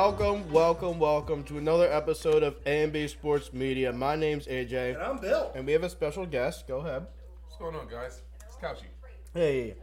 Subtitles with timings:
[0.00, 3.92] Welcome, welcome, welcome to another episode of A&B Sports Media.
[3.92, 5.52] My name's AJ, And I'm Bill.
[5.54, 6.66] and we have a special guest.
[6.66, 7.06] Go ahead.
[7.44, 8.22] What's going on, guys?
[8.46, 8.86] It's Couchy.
[9.34, 9.74] Hey,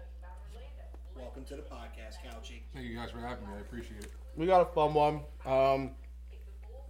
[1.16, 2.62] Welcome to the podcast, Couchy.
[2.74, 3.54] Thank you guys for having me.
[3.58, 4.12] I appreciate it.
[4.36, 5.20] we got a fun one.
[5.46, 5.92] Um,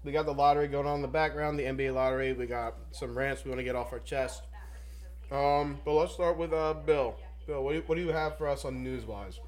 [0.05, 2.32] we got the lottery going on in the background, the NBA lottery.
[2.32, 4.44] We got some rants we want to get off our chest.
[5.33, 7.18] Um, but let's start with uh, Bill.
[7.46, 9.41] Bill, what do, you, what do you have for us on news-wise?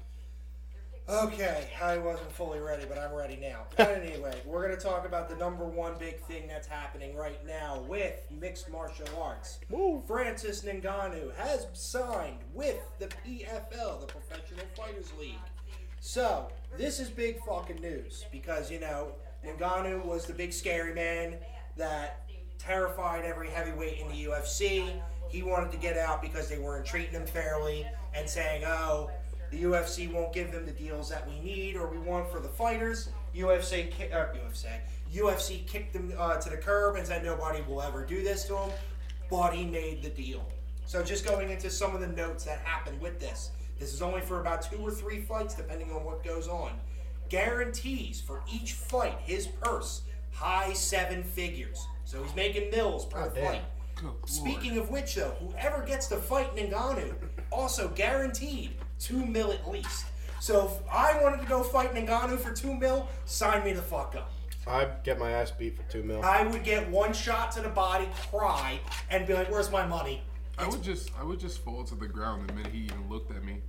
[1.10, 3.64] Okay, I wasn't fully ready, but I'm ready now.
[3.84, 7.80] anyway, we're going to talk about the number one big thing that's happening right now
[7.88, 9.58] with mixed martial arts.
[10.06, 15.34] Francis Ngannou has signed with the PFL, the Professional Fighters League.
[15.98, 16.46] So,
[16.78, 19.08] this is big fucking news because, you know,
[19.44, 21.38] Ngannou was the big scary man
[21.76, 22.22] that
[22.56, 24.92] terrified every heavyweight in the UFC.
[25.28, 29.10] He wanted to get out because they weren't treating him fairly and saying, oh,
[29.50, 32.48] the UFC won't give them the deals that we need or we want for the
[32.48, 33.08] fighters.
[33.34, 34.66] UFC, ki- uh, UFC,
[35.12, 38.56] UFC kicked them uh, to the curb and said nobody will ever do this to
[38.56, 38.70] him,
[39.28, 40.46] but he made the deal.
[40.86, 43.50] So just going into some of the notes that happened with this.
[43.78, 46.72] This is only for about two or three fights, depending on what goes on.
[47.28, 51.86] Guarantees for each fight, his purse high seven figures.
[52.04, 53.44] So he's making mills per God damn.
[53.44, 53.62] fight.
[54.24, 57.14] Speaking of which, though, whoever gets to fight Ngannou
[57.52, 60.06] also guaranteed two mil at least.
[60.40, 64.14] So if I wanted to go fight Ngannou for two mil, sign me the fuck
[64.14, 64.30] up.
[64.66, 66.22] I'd get my ass beat for two mil.
[66.22, 68.78] I would get one shot to the body, cry,
[69.10, 70.22] and be like, "Where's my money?"
[70.58, 73.30] I would just, I would just fall to the ground the minute he even looked
[73.34, 73.62] at me.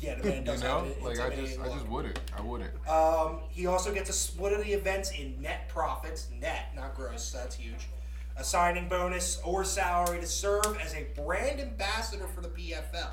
[0.00, 2.20] Yeah, the man You does know, have like I just, intimidating I just wouldn't.
[2.36, 2.88] I wouldn't.
[2.88, 7.30] Um, he also gets a split of the events in net profits, net, not gross.
[7.32, 7.88] That's huge.
[8.36, 13.12] A signing bonus or salary to serve as a brand ambassador for the PFL.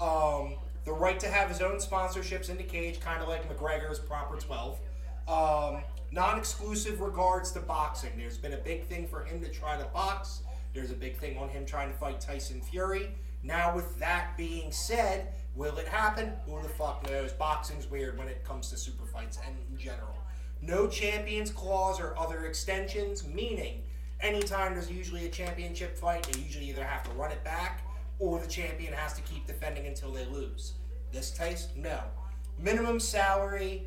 [0.00, 0.54] Um,
[0.88, 4.38] the right to have his own sponsorships in the cage, kind of like McGregor's Proper
[4.38, 4.80] 12.
[5.28, 8.12] Um, non-exclusive regards to boxing.
[8.16, 10.40] There's been a big thing for him to try to box.
[10.72, 13.10] There's a big thing on him trying to fight Tyson Fury.
[13.42, 16.32] Now, with that being said, will it happen?
[16.46, 17.32] Who the fuck knows?
[17.32, 20.16] Boxing's weird when it comes to super fights and in general.
[20.62, 23.82] No champions clause or other extensions, meaning
[24.20, 27.82] anytime there's usually a championship fight, they usually either have to run it back
[28.18, 30.74] or the champion has to keep defending until they lose.
[31.12, 32.00] This case, no.
[32.58, 33.84] Minimum salary.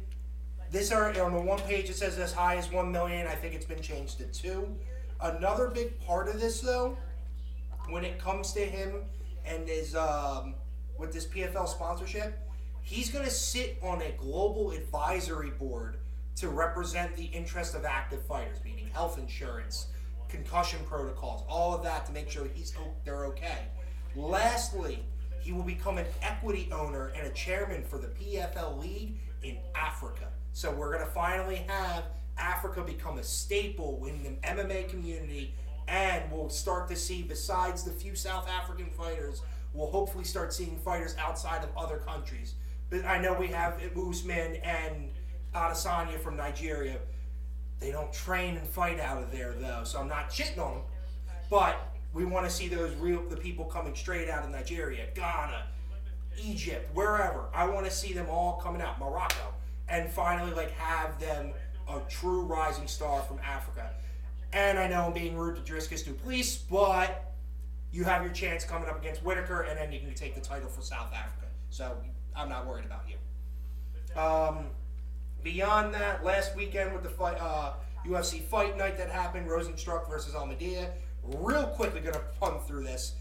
[0.70, 3.28] This are on the one page it says as high as one million.
[3.28, 4.74] I think it's been changed to two.
[5.20, 6.98] Another big part of this though,
[7.90, 9.04] when it comes to him
[9.46, 10.56] and his um,
[10.98, 12.40] with this PFL sponsorship,
[12.82, 15.98] he's going to sit on a global advisory board
[16.38, 19.88] to represent the interest of active fighters, meaning health insurance,
[20.30, 23.68] concussion protocols, all of that to make sure he's they're okay.
[24.16, 25.04] Lastly,
[25.40, 30.28] he will become an equity owner and a chairman for the PFL League in Africa.
[30.54, 32.04] So we're going to finally have
[32.38, 35.54] Africa become a staple in the MMA community,
[35.88, 39.42] and we'll start to see, besides the few South African fighters,
[39.74, 42.56] we'll hopefully start seeing fighters outside of other countries.
[42.90, 45.10] But I know we have Usman and
[45.56, 46.98] Adesanya from Nigeria.
[47.80, 50.84] They don't train and fight out of there though, so I'm not shitting on them.
[51.50, 55.64] But we want to see those real the people coming straight out of Nigeria, Ghana,
[56.42, 57.46] Egypt, wherever.
[57.54, 59.54] I want to see them all coming out, Morocco,
[59.88, 61.52] and finally like have them
[61.90, 63.92] a true rising star from Africa.
[64.54, 67.34] And I know I'm being rude to Dricus Du Plessis, but
[67.92, 70.70] you have your chance coming up against Whittaker, and then you can take the title
[70.70, 71.48] for South Africa.
[71.70, 71.96] So
[72.36, 74.20] I'm not worried about you.
[74.22, 74.66] Um,
[75.44, 77.74] beyond that, last weekend with the fight, uh,
[78.06, 80.92] UFC fight night that happened, Rozenstruik versus Almeida.
[81.24, 83.16] Real quickly, gonna pun through this.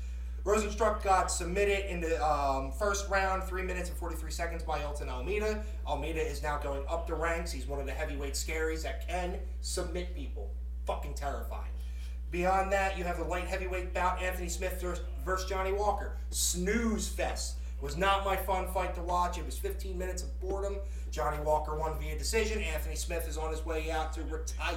[0.45, 5.09] Rozenstruik got submitted in the um, first round, three minutes and 43 seconds by Elton
[5.09, 5.63] Almeida.
[5.87, 7.53] Almeida is now going up the ranks.
[7.53, 10.51] He's one of the heavyweight scaries that can submit people.
[10.87, 11.71] Fucking terrifying.
[12.31, 14.83] Beyond that, you have the light heavyweight bout Anthony Smith
[15.25, 16.17] versus Johnny Walker.
[16.31, 17.57] Snooze fest.
[17.83, 19.39] Was not my fun fight to watch.
[19.39, 20.77] It was 15 minutes of boredom.
[21.11, 22.63] Johnny Walker won via decision.
[22.63, 24.77] Anthony Smith is on his way out to retire.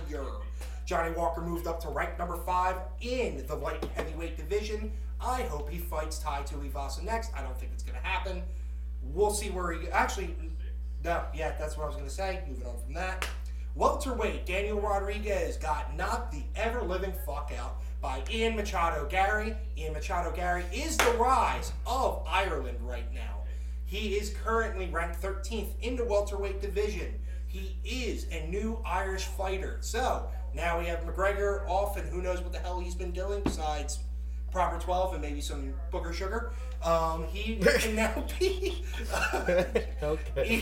[0.85, 4.91] Johnny Walker moved up to rank number five in the light heavyweight division.
[5.21, 7.31] I hope he fights Tai Tuivasa next.
[7.35, 8.43] I don't think it's going to happen.
[9.01, 10.35] We'll see where he actually.
[11.03, 12.43] No, yeah, that's what I was going to say.
[12.47, 13.27] Moving on from that.
[13.75, 19.55] Welterweight Daniel Rodriguez got knocked the ever living fuck out by Ian Machado Garry.
[19.77, 23.39] Ian Machado Garry is the rise of Ireland right now.
[23.85, 27.19] He is currently ranked 13th in the welterweight division.
[27.47, 29.77] He is a new Irish fighter.
[29.81, 33.41] So now we have McGregor off, and who knows what the hell he's been doing
[33.43, 33.99] besides
[34.51, 36.53] proper 12 and maybe some booger sugar.
[36.83, 39.85] Um, he can now be okay.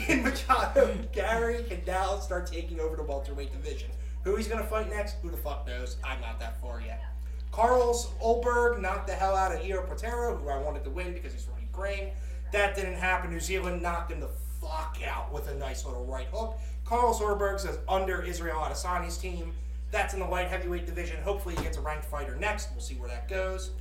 [0.10, 0.98] Ian Machado.
[1.12, 3.90] Garry can now start taking over the welterweight division.
[4.24, 5.16] Who he's gonna fight next?
[5.22, 5.98] Who the fuck knows?
[6.04, 7.04] I'm not that far yet.
[7.52, 11.34] Carlos Ulberg knocked the hell out of Ihor Potieria, who I wanted to win because
[11.34, 12.12] he's from Ukraine.
[12.54, 13.30] That didn't happen.
[13.32, 14.30] New Zealand knocked him the
[14.62, 16.58] fuck out with a nice little right hook.
[16.86, 19.54] Carlos Ulberg says under Israel Adesanya's team.
[19.92, 21.22] That's in the light heavyweight division.
[21.22, 22.70] Hopefully he gets a ranked fighter next.
[22.72, 23.72] We'll see where that goes.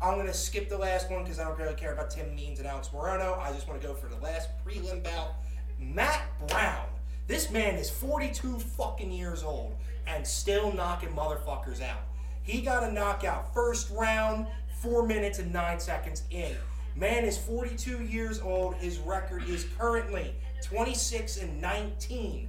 [0.00, 2.58] I'm going to skip the last one because I don't really care about Tim Means
[2.58, 3.38] and Alex Morono.
[3.38, 5.34] I just want to go for the last prelim bout.
[5.78, 6.86] Matt Brown.
[7.26, 9.76] This man is 42 fucking years old
[10.06, 12.00] and still knocking motherfuckers out.
[12.42, 14.46] He got a knockout first round,
[14.80, 16.56] four minutes and nine seconds in.
[16.96, 18.74] Man is 42 years old.
[18.76, 22.48] His record is currently 26 and 19.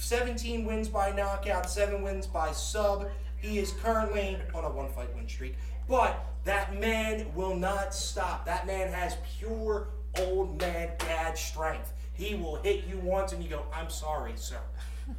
[0.00, 3.08] 17 wins by knockout, 7 wins by sub.
[3.36, 5.56] He is currently on a one fight win streak.
[5.88, 8.46] But that man will not stop.
[8.46, 9.88] That man has pure
[10.18, 11.92] old man dad strength.
[12.14, 14.60] He will hit you once and you go, I'm sorry, sir.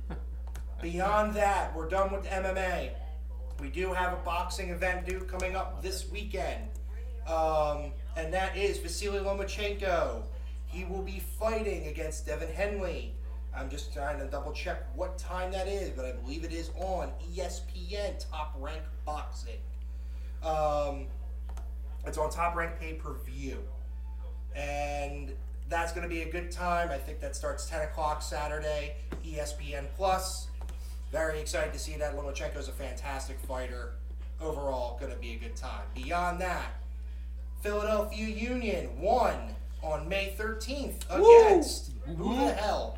[0.81, 2.91] Beyond that, we're done with MMA.
[3.59, 6.69] We do have a boxing event due coming up this weekend.
[7.27, 10.23] Um, and that is Vasily Lomachenko.
[10.65, 13.13] He will be fighting against Devin Haney.
[13.55, 16.69] I'm just trying to double check what time that is, but I believe it is
[16.77, 19.59] on ESPN Top Rank Boxing.
[20.43, 21.07] Um,
[22.05, 23.59] it's on Top Rank pay per view.
[24.55, 25.33] And
[25.69, 26.89] that's going to be a good time.
[26.89, 28.95] I think that starts 10 o'clock Saturday,
[29.25, 30.47] ESPN Plus.
[31.11, 32.15] Very excited to see that.
[32.15, 33.93] Lomachenko's a fantastic fighter.
[34.39, 35.83] Overall, going to be a good time.
[35.93, 36.81] Beyond that,
[37.61, 39.35] Philadelphia Union won
[39.83, 42.97] on May 13th against who the hell?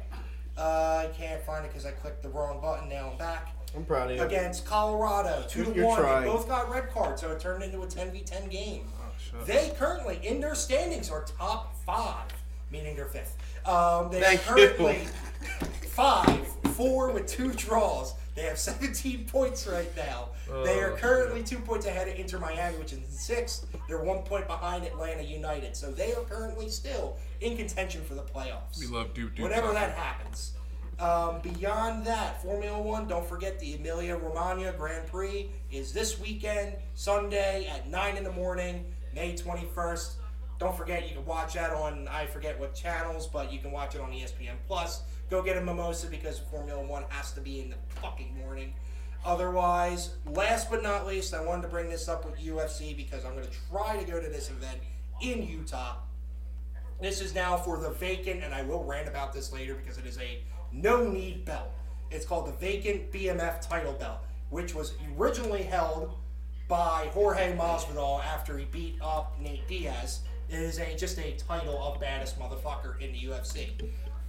[0.58, 2.90] Uh, I can't find it because I clicked the wrong button.
[2.90, 3.56] Now I'm back.
[3.76, 4.24] I'm proud of you.
[4.24, 6.00] Against Colorado, two to you're one.
[6.00, 6.26] trying.
[6.26, 8.88] They both got red cards, so it turned into a 10v10 game.
[9.00, 12.28] Oh, shut They currently, in their standings, are top five,
[12.72, 13.36] meaning they're fifth.
[13.68, 14.68] Um, they Thank are you.
[14.70, 15.08] currently
[15.90, 16.46] five,
[16.76, 18.14] four with two draws.
[18.36, 20.30] They have 17 points right now.
[20.64, 23.66] they are currently two points ahead of Inter Miami, which is in sixth.
[23.88, 25.76] They're one point behind Atlanta United.
[25.76, 28.80] So they are currently still in contention for the playoffs.
[28.80, 29.44] We love Duke Duke.
[29.44, 30.54] Whenever that happens.
[31.00, 36.76] Um, beyond that, Formula One, don't forget the Emilia Romagna Grand Prix is this weekend,
[36.94, 40.14] Sunday at 9 in the morning, May 21st.
[40.60, 43.96] Don't forget, you can watch that on, I forget what channels, but you can watch
[43.96, 45.02] it on ESPN Plus.
[45.34, 48.72] Go get a mimosa because Formula One has to be in the fucking morning.
[49.26, 53.34] Otherwise, last but not least, I wanted to bring this up with UFC because I'm
[53.34, 54.78] going to try to go to this event
[55.24, 55.96] in Utah.
[57.02, 60.06] This is now for the vacant, and I will rant about this later because it
[60.06, 61.72] is a no need belt.
[62.12, 64.20] It's called the vacant BMF title belt,
[64.52, 66.14] which was originally held
[66.68, 70.20] by Jorge Masvidal after he beat up Nate Diaz.
[70.48, 73.72] It is a just a title of baddest motherfucker in the UFC.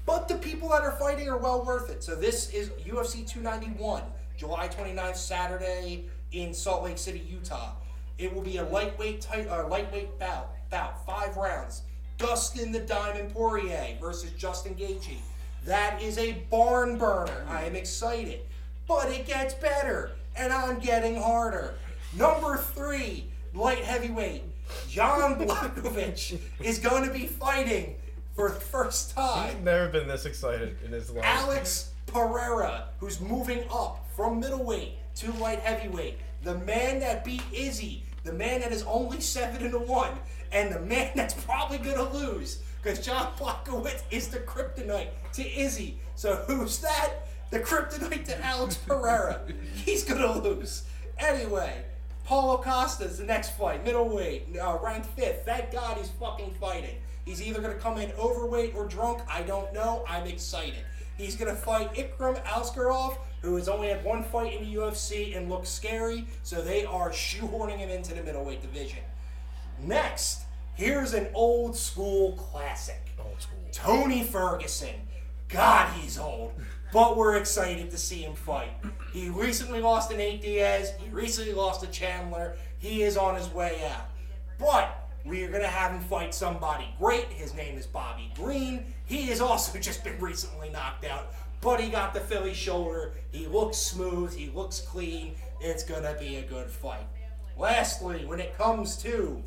[0.06, 2.04] But the people that are fighting are well worth it.
[2.04, 4.02] So this is UFC 291,
[4.36, 7.72] July 29th, Saturday in Salt Lake City, Utah.
[8.18, 11.82] It will be a lightweight tight, uh, lightweight bout, bout five rounds.
[12.18, 15.16] Dustin the Diamond Poirier versus Justin Gaethje.
[15.64, 17.44] That is a barn burner.
[17.48, 18.40] I am excited,
[18.86, 21.74] but it gets better, and I'm getting harder.
[22.16, 24.42] Number three, light heavyweight,
[24.88, 27.96] John Blachowicz is going to be fighting
[28.34, 29.56] for the first time.
[29.56, 31.24] He's never been this excited in his life.
[31.24, 36.18] Alex Pereira, who's moving up from middleweight to light heavyweight.
[36.42, 40.12] The man that beat Izzy, the man that is only seven and one,
[40.52, 45.98] and the man that's probably gonna lose because John Blachowicz is the kryptonite to Izzy.
[46.16, 47.10] So who's that?
[47.50, 49.40] The kryptonite to Alex Pereira.
[49.84, 50.84] He's gonna lose.
[51.18, 51.84] Anyway,
[52.24, 55.44] Paulo Costa is the next fight, middleweight, uh, ranked fifth.
[55.44, 56.96] Thank God he's fucking fighting.
[57.24, 59.20] He's either gonna come in overweight or drunk.
[59.28, 60.04] I don't know.
[60.08, 60.84] I'm excited.
[61.16, 65.48] He's gonna fight Ikram Askarov, who has only had one fight in the UFC and
[65.48, 66.26] looks scary.
[66.42, 69.00] So they are shoehorning him into the middleweight division.
[69.80, 70.42] Next,
[70.74, 73.00] here's an old school classic.
[73.18, 73.58] Old school.
[73.72, 74.94] Tony Ferguson.
[75.48, 76.52] God, he's old.
[76.92, 78.70] But we're excited to see him fight.
[79.12, 80.92] He recently lost to Nate Diaz.
[80.98, 82.56] He recently lost to Chandler.
[82.78, 84.06] He is on his way out.
[84.58, 87.26] But we are going to have him fight somebody great.
[87.28, 88.84] His name is Bobby Green.
[89.06, 91.32] He has also just been recently knocked out.
[91.60, 93.14] But he got the Philly shoulder.
[93.32, 94.34] He looks smooth.
[94.34, 95.34] He looks clean.
[95.60, 97.06] It's going to be a good fight.
[97.56, 99.42] Lastly, when it comes to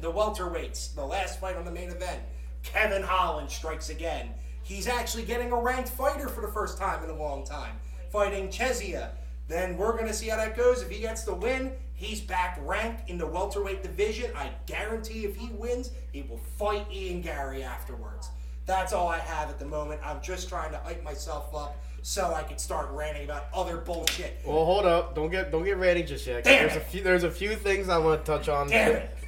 [0.00, 2.22] the welterweights, the last fight on the main event,
[2.62, 4.30] Kevin Holland strikes again.
[4.62, 7.74] He's actually getting a ranked fighter for the first time in a long time,
[8.10, 9.12] fighting Chiesa.
[9.48, 10.80] then we're going to see how that goes.
[10.80, 14.30] If he gets the win, he's back ranked in the welterweight division.
[14.36, 18.30] I guarantee if he wins, he will fight Ian Garry afterwards.
[18.66, 20.00] That's all I have at the moment.
[20.04, 24.40] I'm just trying to hype myself up so I can start ranting about other bullshit.
[24.44, 25.14] Well, hold up.
[25.14, 26.44] Don't get don't get ready just yet.
[26.44, 26.82] Damn there's it.
[26.82, 28.70] a few there's a few things I want to touch on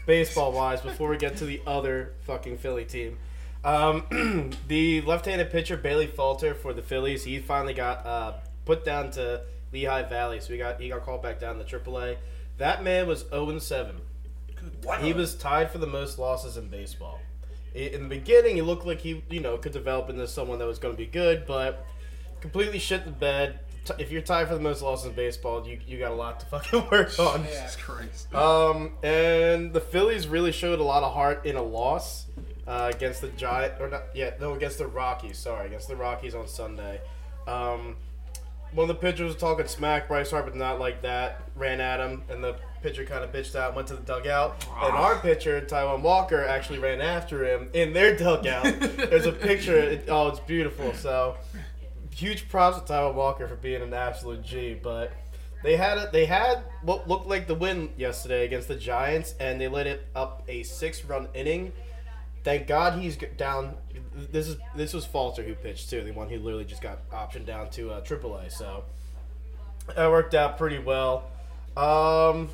[0.06, 3.18] baseball wise before we get to the other fucking Philly team.
[3.64, 8.32] Um, the left-handed pitcher Bailey Falter for the Phillies, he finally got uh,
[8.66, 12.16] put down to Lehigh Valley, so he got he got called back down to AAA.
[12.58, 13.96] That man was 0 7.
[14.82, 17.20] What He was tied for the most losses in baseball.
[17.74, 20.78] In the beginning, he looked like he, you know, could develop into someone that was
[20.78, 21.84] going to be good, but
[22.40, 23.58] completely shit the bed.
[23.98, 26.46] If you're tied for the most losses in baseball, you, you got a lot to
[26.50, 27.44] fucking work on.
[27.44, 28.32] Jesus Christ.
[28.34, 32.26] Um, and the Phillies really showed a lot of heart in a loss
[32.66, 35.38] uh, against the Giant, or not, yeah, no, against the Rockies.
[35.38, 37.00] Sorry, against the Rockies on Sunday.
[37.46, 37.96] Um,
[38.74, 40.08] one of the pitchers was talking smack.
[40.08, 41.42] Bryce Harper not like that.
[41.54, 44.66] Ran at him, and the pitcher kind of bitched out, went to the dugout.
[44.82, 48.64] And our pitcher, Taijuan Walker, actually ran after him in their dugout.
[48.80, 49.78] There's a picture.
[49.78, 50.92] It, oh, it's beautiful.
[50.92, 51.36] So
[52.14, 54.78] huge props to Taijuan Walker for being an absolute G.
[54.80, 55.12] But
[55.62, 59.60] they had a, they had what looked like the win yesterday against the Giants, and
[59.60, 61.72] they let it up a six-run inning.
[62.44, 63.74] Thank God he's down.
[64.14, 67.46] This is this was Falter who pitched too, the one who literally just got optioned
[67.46, 68.52] down to uh, AAA.
[68.52, 68.84] So
[69.96, 71.30] that worked out pretty well.
[71.74, 72.50] Um,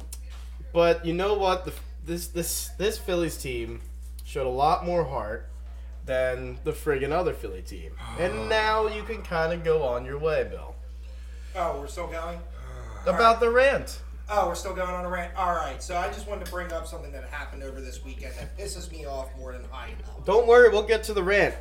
[0.73, 1.65] but you know what?
[1.65, 1.73] The,
[2.07, 3.81] this this this Phillies team
[4.25, 5.49] showed a lot more heart
[6.07, 10.19] than the friggin' other Philly team, and now you can kind of go on your
[10.19, 10.77] way, Bill.
[11.57, 12.39] Oh, we're still going?
[13.07, 14.01] About the rant.
[14.33, 15.37] Oh, we're still going on a rant?
[15.37, 18.57] Alright, so I just wanted to bring up something that happened over this weekend that
[18.57, 20.23] pisses me off more than I know.
[20.25, 21.57] Don't worry, we'll get to the rant.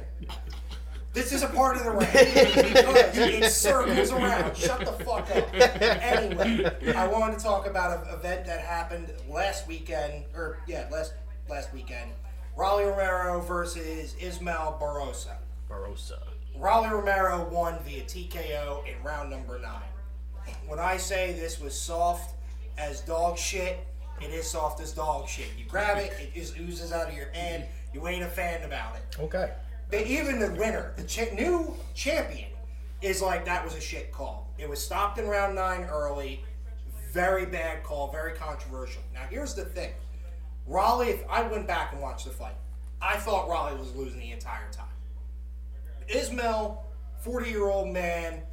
[1.12, 2.14] This is a part of the rant.
[2.14, 4.56] because it circles around.
[4.56, 5.50] Shut the fuck up.
[5.82, 11.14] Anyway, I wanted to talk about an event that happened last weekend, or yeah, last
[11.50, 12.12] last weekend.
[12.56, 15.36] Rolly Romero versus Ismael Barroso.
[15.68, 16.20] Barroso.
[16.56, 19.82] Rolly Romero won via TKO in round number nine.
[20.68, 22.36] When I say this was soft
[22.80, 23.86] as dog shit,
[24.22, 25.48] it is soft as dog shit.
[25.58, 27.66] You grab it, it just oozes out of your hand.
[27.94, 29.20] You ain't a fan about it.
[29.20, 29.52] Okay.
[29.90, 32.50] They, even the winner, the cha- new champion,
[33.02, 34.54] is like that was a shit call.
[34.58, 36.44] It was stopped in round nine early.
[37.12, 39.02] Very bad call, very controversial.
[39.14, 39.92] Now here's the thing,
[40.68, 41.08] Rolly.
[41.10, 42.54] If I went back and watched the fight,
[43.02, 44.86] I thought Rolly was losing the entire time.
[46.08, 46.86] Ismail,
[47.22, 48.44] forty-year-old man,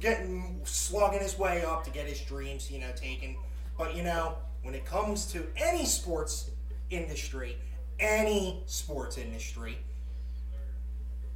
[0.00, 3.36] getting slugging his way up to get his dreams, you know, taken.
[3.78, 6.50] But you know, when it comes to any sports
[6.90, 7.56] industry,
[7.98, 9.78] any sports industry,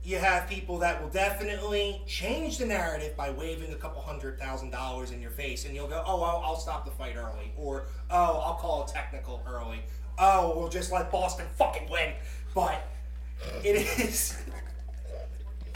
[0.07, 4.71] you have people that will definitely change the narrative by waving a couple hundred thousand
[4.71, 7.87] dollars in your face, and you'll go, "Oh, I'll, I'll stop the fight early," or
[8.11, 9.81] "Oh, I'll call a technical early."
[10.19, 12.13] Oh, we'll just let Boston fucking win.
[12.55, 12.87] But
[13.65, 14.37] it is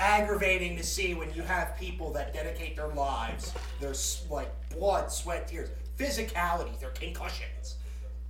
[0.00, 3.94] aggravating to see when you have people that dedicate their lives, their
[4.30, 7.76] like blood, sweat, tears, physicality, their concussions,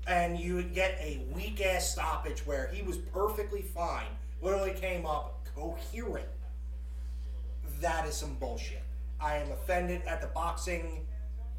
[0.06, 4.08] and you get a weak ass stoppage where he was perfectly fine,
[4.42, 6.26] literally came up coherent.
[7.80, 8.82] That is some bullshit.
[9.20, 11.06] I am offended at the boxing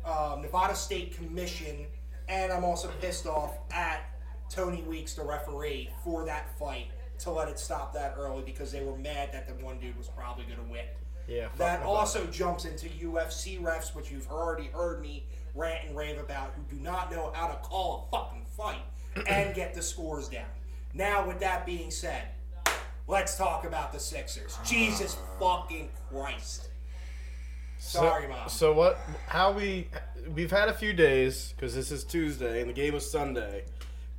[0.04, 1.86] um, Nevada State Commission,
[2.28, 4.02] and I'm also pissed off at
[4.50, 6.88] Tony Weeks, the referee, for that fight
[7.22, 10.08] to let it stop that early because they were mad that the one dude was
[10.08, 10.86] probably going to win.
[11.28, 11.48] Yeah.
[11.58, 15.26] That also jumps into UFC refs, which you've already heard me
[15.56, 18.82] rant and rave about, who do not know how to call a fucking fight
[19.28, 20.46] and get the scores down.
[20.94, 22.24] Now, with that being said,
[23.08, 24.58] let's talk about the Sixers.
[24.60, 24.64] Ah.
[24.66, 26.70] Jesus fucking Christ.
[27.78, 28.50] Sorry, so, Mom.
[28.50, 29.00] So what?
[29.28, 29.88] How we?
[30.36, 33.64] We've had a few days because this is Tuesday and the game was Sunday.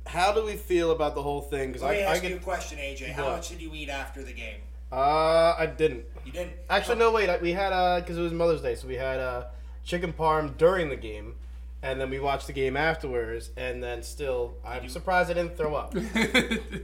[0.05, 1.69] How do we feel about the whole thing?
[1.69, 2.43] Because Let me I, I ask you a get.
[2.43, 3.11] question, AJ.
[3.13, 3.31] How What?
[3.37, 4.57] much did you eat after the game?
[4.91, 6.05] Uh, I didn't.
[6.25, 6.53] You didn't?
[6.69, 7.11] Actually, no.
[7.11, 7.41] Wait.
[7.41, 9.45] We had uh, because it was Mother's Day, so we had uh,
[9.83, 11.35] chicken parm during the game,
[11.81, 15.73] and then we watched the game afterwards, and then still, I'm surprised I didn't throw
[15.75, 15.95] up.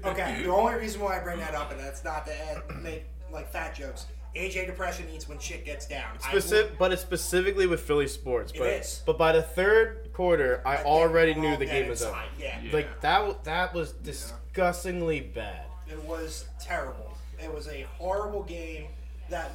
[0.06, 3.04] Okay, the only reason why I bring that up, and that's not to add, make
[3.32, 4.08] like fat jokes.
[4.36, 6.18] AJ depression eats when shit gets down.
[6.28, 8.52] I will- Specific, but it's specifically with Philly sports.
[8.58, 9.04] But is.
[9.06, 12.18] but by the third quarter, I think already knew the game was over.
[12.38, 12.60] Yeah.
[12.62, 12.74] Yeah.
[12.74, 13.44] Like that.
[13.46, 15.66] That was disgustingly bad.
[15.88, 17.14] It was terrible.
[17.42, 18.88] It was a horrible game.
[19.30, 19.52] That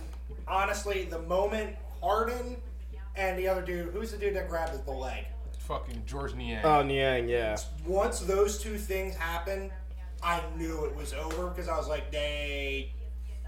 [0.49, 2.56] honestly, the moment Harden
[3.14, 5.26] and the other dude, who's the dude that grabbed the leg?
[5.59, 6.64] Fucking Georges Niang.
[6.64, 7.59] Oh, Niang, yeah.
[7.87, 9.71] Once those two things happened,
[10.23, 12.90] I knew it was over because I was like, they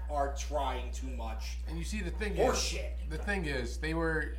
[0.09, 1.57] are trying too much.
[1.67, 2.97] and you see the thing More is, shit.
[3.09, 4.35] the thing is, they were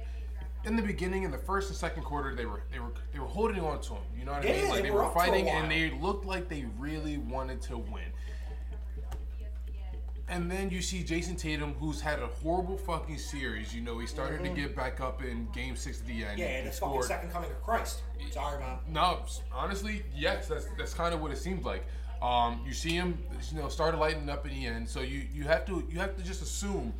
[0.64, 3.26] in the beginning, in the first and second quarter, they were they were they were
[3.26, 4.02] holding on to him.
[4.18, 4.68] You know what I Yeah, mean?
[4.68, 7.18] Like they they were were up for a fighting, and they looked like they really
[7.18, 8.04] wanted to win.
[10.30, 13.74] And then you see Jayson Tatum, who's had a horrible fucking series.
[13.74, 16.32] You know, he started to get back up in Game Six at the end.
[16.32, 16.38] Mm-hmm.
[16.40, 18.02] Yeah, and He it's fucking second coming of Christ.
[18.30, 18.76] Sorry, man.
[18.86, 19.20] No,
[19.54, 21.86] honestly, yes, that's that's kind of what it seems like.
[22.20, 23.16] Um, you see him,
[23.50, 24.86] you know, started lighting up in the end.
[24.88, 26.92] So you you have to you have to just assume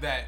[0.00, 0.24] that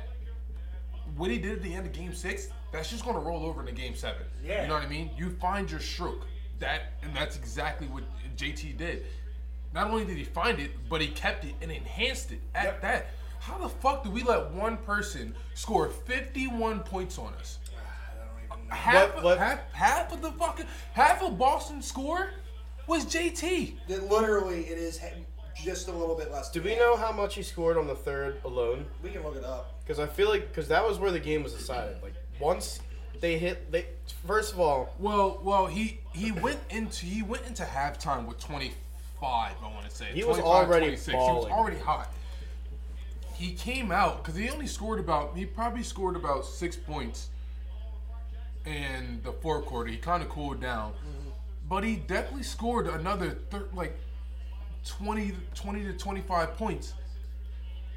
[1.17, 3.61] what he did at the end of Game Six, that's just going to roll over
[3.61, 4.23] into Game Seven.
[4.45, 4.63] Yeah.
[4.63, 5.11] You know what I mean?
[5.17, 6.27] You find your stroke.
[6.59, 8.05] That and that's exactly what
[8.37, 9.07] JT did.
[9.73, 12.83] Not only did he find it, but he kept it and enhanced it at Yep.
[12.83, 13.07] that.
[13.41, 17.59] How the fuck do we let one person score 51 points on us?
[17.77, 18.75] I don't even know.
[18.75, 22.31] Half, What- what- half, half of the fucking half of Boston score
[22.87, 23.77] was JT.
[23.89, 25.01] It literally, it is
[25.63, 26.51] just a little bit less.
[26.51, 26.79] Do we that.
[26.79, 28.87] know how much he scored on the third alone?
[29.03, 29.81] We can look it up.
[29.85, 32.03] Because I feel like because that was where the game was decided.
[32.03, 32.81] Like once
[33.21, 33.87] they hit, they
[34.27, 38.75] first of all, Well, well, he he went into he went into halftime with 25.
[39.23, 41.09] I want to say He was already 26.
[41.09, 42.13] He was already hot.
[43.35, 47.29] He came out because he only scored about he probably scored about six points
[48.65, 49.91] in the fourth quarter.
[49.91, 51.31] He kind of cooled down, mm-hmm.
[51.69, 53.99] but he definitely scored another thir- like
[54.87, 56.95] 20, 20 to 25 points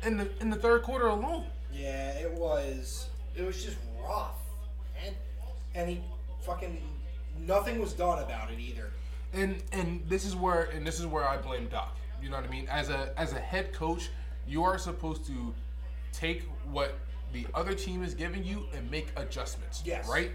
[0.03, 1.45] in the in the third quarter alone.
[1.71, 3.07] Yeah, it was.
[3.37, 4.35] It was just rough,
[5.05, 5.15] and
[5.75, 6.01] and he
[6.41, 6.81] fucking
[7.45, 8.91] nothing was done about it either.
[9.33, 11.95] and and this is where and this is where I blame Doc.
[12.21, 12.67] You know what I mean?
[12.69, 14.09] As a as a head coach,
[14.47, 15.53] you are supposed to
[16.11, 16.95] take what
[17.33, 19.83] the other team is giving you and make adjustments.
[19.85, 20.07] Yes.
[20.09, 20.31] Right?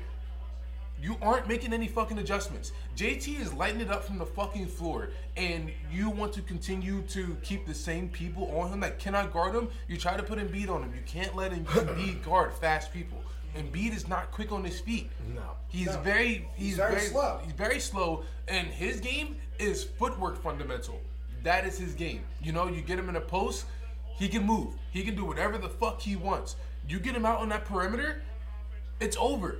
[1.02, 2.70] You aren't making any fucking adjustments.
[2.96, 7.36] JT is lighting it up from the fucking floor, and you want to continue to
[7.42, 9.68] keep the same people on him that cannot guard him.
[9.88, 10.94] You try to put Embiid on him.
[10.94, 13.20] You can't let him Embiid guard fast people.
[13.56, 15.10] Embiid is not quick on his feet.
[15.34, 15.42] No.
[15.68, 16.00] He's No.
[16.02, 17.40] very he's, He's very very slow.
[17.44, 21.00] He's very slow, and his game is footwork fundamental.
[21.42, 22.22] That is his game.
[22.40, 23.66] You know, you get him in a post,
[24.16, 24.74] he can move.
[24.92, 26.54] He can do whatever the fuck he wants.
[26.88, 28.22] You get him out on that perimeter,
[29.00, 29.58] it's over.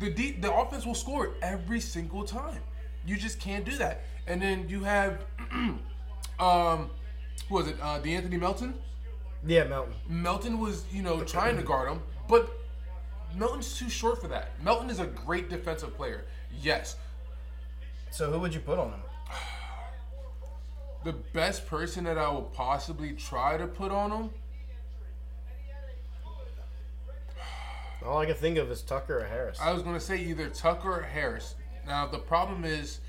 [0.00, 2.60] The de- the offense will score every single time.
[3.06, 4.02] You just can't do that.
[4.26, 5.24] And then you have,
[6.38, 6.90] um,
[7.48, 7.76] who was it?
[7.80, 8.74] Uh, De'Anthony Melton.
[9.46, 9.94] yeah, Mountain.
[10.08, 12.50] Melton was, you know, trying to guard him, but
[13.36, 14.50] Melton's too short for that.
[14.62, 16.24] Melton is a great defensive player.
[16.60, 16.96] Yes,
[18.10, 19.00] So who would you put on him?
[21.04, 24.30] the best person that I would possibly try to put on him.
[28.04, 29.58] All I can think of is Tucker or Harris.
[29.60, 31.54] I was gonna say either Tucker or Harris.
[31.86, 33.00] Now the problem is,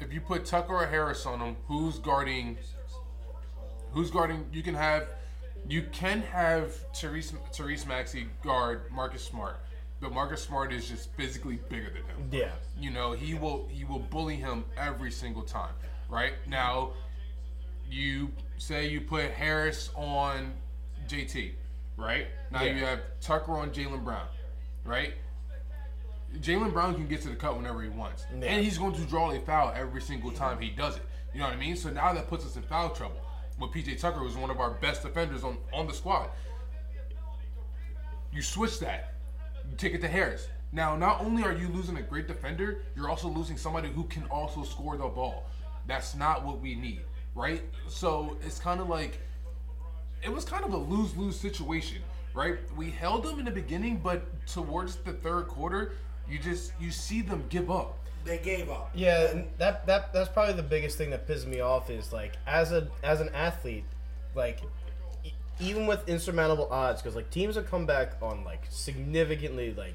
[0.00, 2.58] if you put Tucker or Harris on him, who's guarding?
[3.92, 4.46] Who's guarding?
[4.52, 5.08] You can have,
[5.68, 9.56] you can have Tyrese Tyrese Maxey guard Marcus Smart,
[10.00, 12.28] but Marcus Smart is just physically bigger than him.
[12.30, 12.50] yeah.
[12.78, 15.72] you know he will he will bully him every single time
[16.10, 16.90] right now
[17.90, 20.52] you say you put harris on
[21.08, 21.52] jt
[21.96, 22.72] right now Yeah.
[22.74, 24.26] you have tucker on jaylen brown
[24.84, 25.14] right
[26.38, 28.46] jaylen brown can get to the cut whenever he wants Yeah.
[28.46, 31.46] and he's going to draw a foul every single time he does it you know
[31.46, 33.20] what i mean so now that puts us in foul trouble
[33.58, 36.28] with pj tucker who's one of our best defenders on, on the squad
[38.32, 39.14] you switch that.
[39.70, 40.48] You take it to Harris.
[40.72, 44.24] Now, not only are you losing a great defender, you're also losing somebody who can
[44.24, 45.46] also score the ball.
[45.86, 47.00] That's not what we need,
[47.34, 47.62] right?
[47.88, 49.20] So it's kind of like
[50.26, 51.98] it was kind of a lose lose situation,
[52.34, 52.58] right?
[52.76, 55.92] We held them in the beginning, but towards the third quarter,
[56.28, 57.98] you just you see them give up.
[58.24, 58.90] They gave up.
[58.94, 62.34] Yeah, and that that that's probably the biggest thing that pisses me off is like
[62.46, 63.84] as a as an athlete,
[64.34, 64.60] like
[65.24, 69.94] e- even with insurmountable odds, because like teams have come back on like significantly like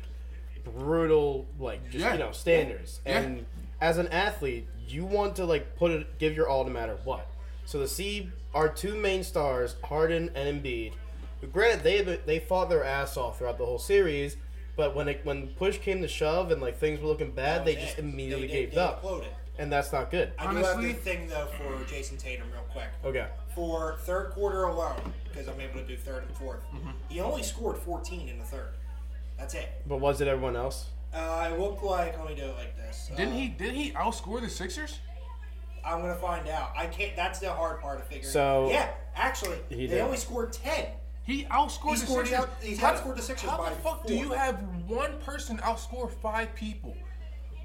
[0.63, 2.13] brutal like just Yeah.
[2.13, 3.19] you know standards, Yeah.
[3.19, 3.45] and
[3.81, 7.27] as an athlete, you want to like put it give your all no matter what.
[7.71, 10.91] So the C are two main stars, Harden and Embiid,
[11.39, 14.35] who granted they they fought their ass off throughout the whole series.
[14.75, 17.75] But when it when push came to shove and like things were looking bad, they
[17.75, 18.01] That just it.
[18.03, 19.27] immediately They- they- gave they up imploded.
[19.57, 20.33] and that's not good.
[20.37, 22.89] I do have Honestly- the thing though for Jayson Tatum, real quick.
[23.05, 23.27] Okay.
[23.55, 26.89] For third quarter alone, because I'm able to do third and 4th Mm-hmm.
[27.07, 28.73] he only scored 14 in the third.
[29.37, 29.69] That's it.
[29.87, 30.87] But was it everyone else?
[31.13, 32.17] Uh, it looked like.
[32.19, 33.09] Let me do it like this.
[33.15, 33.47] Didn't Uh, he?
[33.47, 34.99] Did he outscore the Sixers?
[35.85, 36.71] I'm gonna find out.
[36.75, 37.15] I can't.
[37.15, 38.31] That's the hard part of figuring.
[38.31, 40.01] So- yeah, actually, He they did.
[40.01, 40.87] only scored 10.
[41.23, 42.33] He outscored He the scored- he Sixers.
[42.33, 45.57] out- he's how, outscored the Sixers how by the fuck do you have one person
[45.59, 46.95] outscore five people?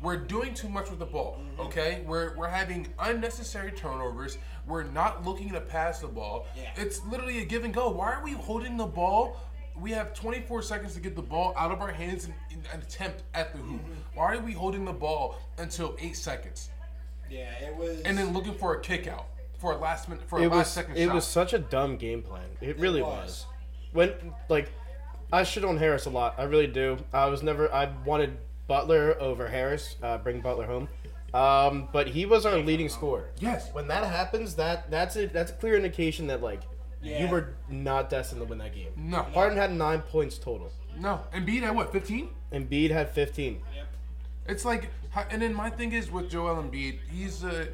[0.03, 1.39] We're doing too much with the ball.
[1.41, 1.61] Mm-hmm.
[1.63, 4.37] Okay, we're we're having unnecessary turnovers.
[4.67, 6.47] We're not looking to pass the ball.
[6.55, 6.71] Yeah.
[6.77, 7.89] It's literally a give and go.
[7.91, 9.39] Why are we holding the ball
[9.79, 12.81] we have 24 seconds to get the ball out of our hands and, and an
[12.81, 13.81] attempt at the hoop.
[13.83, 13.93] Mm-hmm.
[14.15, 16.71] Why are we holding the ball until eight seconds
[17.31, 18.01] Yeah, it was.
[18.03, 19.27] and then looking for a kick out
[19.59, 21.15] for a last minute for a It last was second it shot?
[21.15, 22.45] was such a dumb game plan.
[22.61, 23.13] It really was.
[23.13, 23.47] was.
[23.93, 24.13] When
[24.49, 24.71] like
[25.33, 26.35] I shit on Harris a lot.
[26.39, 26.99] I really do.
[27.13, 28.37] I was never I wanted
[28.69, 29.97] Butler over Harris.
[30.03, 30.89] Uh, bring Butler home.
[31.35, 33.29] Um, but he was our leading scorer.
[33.39, 33.69] yes.
[33.73, 36.63] When that happens, that that's a that's a clear indication that like
[37.03, 37.31] you Yeah.
[37.31, 38.91] were not destined to win that game.
[38.97, 39.23] No.
[39.23, 40.73] Harden had nine points total.
[40.99, 41.21] No.
[41.35, 41.93] Embiid at what?
[41.93, 42.31] 15?
[42.53, 43.61] Embiid had 15.
[43.75, 43.86] Yep.
[44.49, 44.91] It's like,
[45.31, 47.69] and then my thing is with Joel Embiid, he's a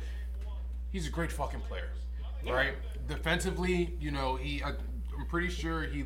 [0.91, 1.91] he's a great fucking player,
[2.49, 2.75] right?
[3.09, 6.05] Defensively, you know, he I, I'm pretty sure he.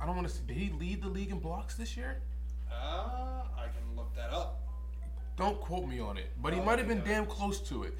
[0.00, 0.40] I don't want to.
[0.42, 2.22] Did he lead the league in blocks this year?
[2.72, 4.60] Uh, I can look that up.
[5.36, 7.10] Don't quote me on it, but he Oh, might have been okay.
[7.10, 7.94] damn close to it.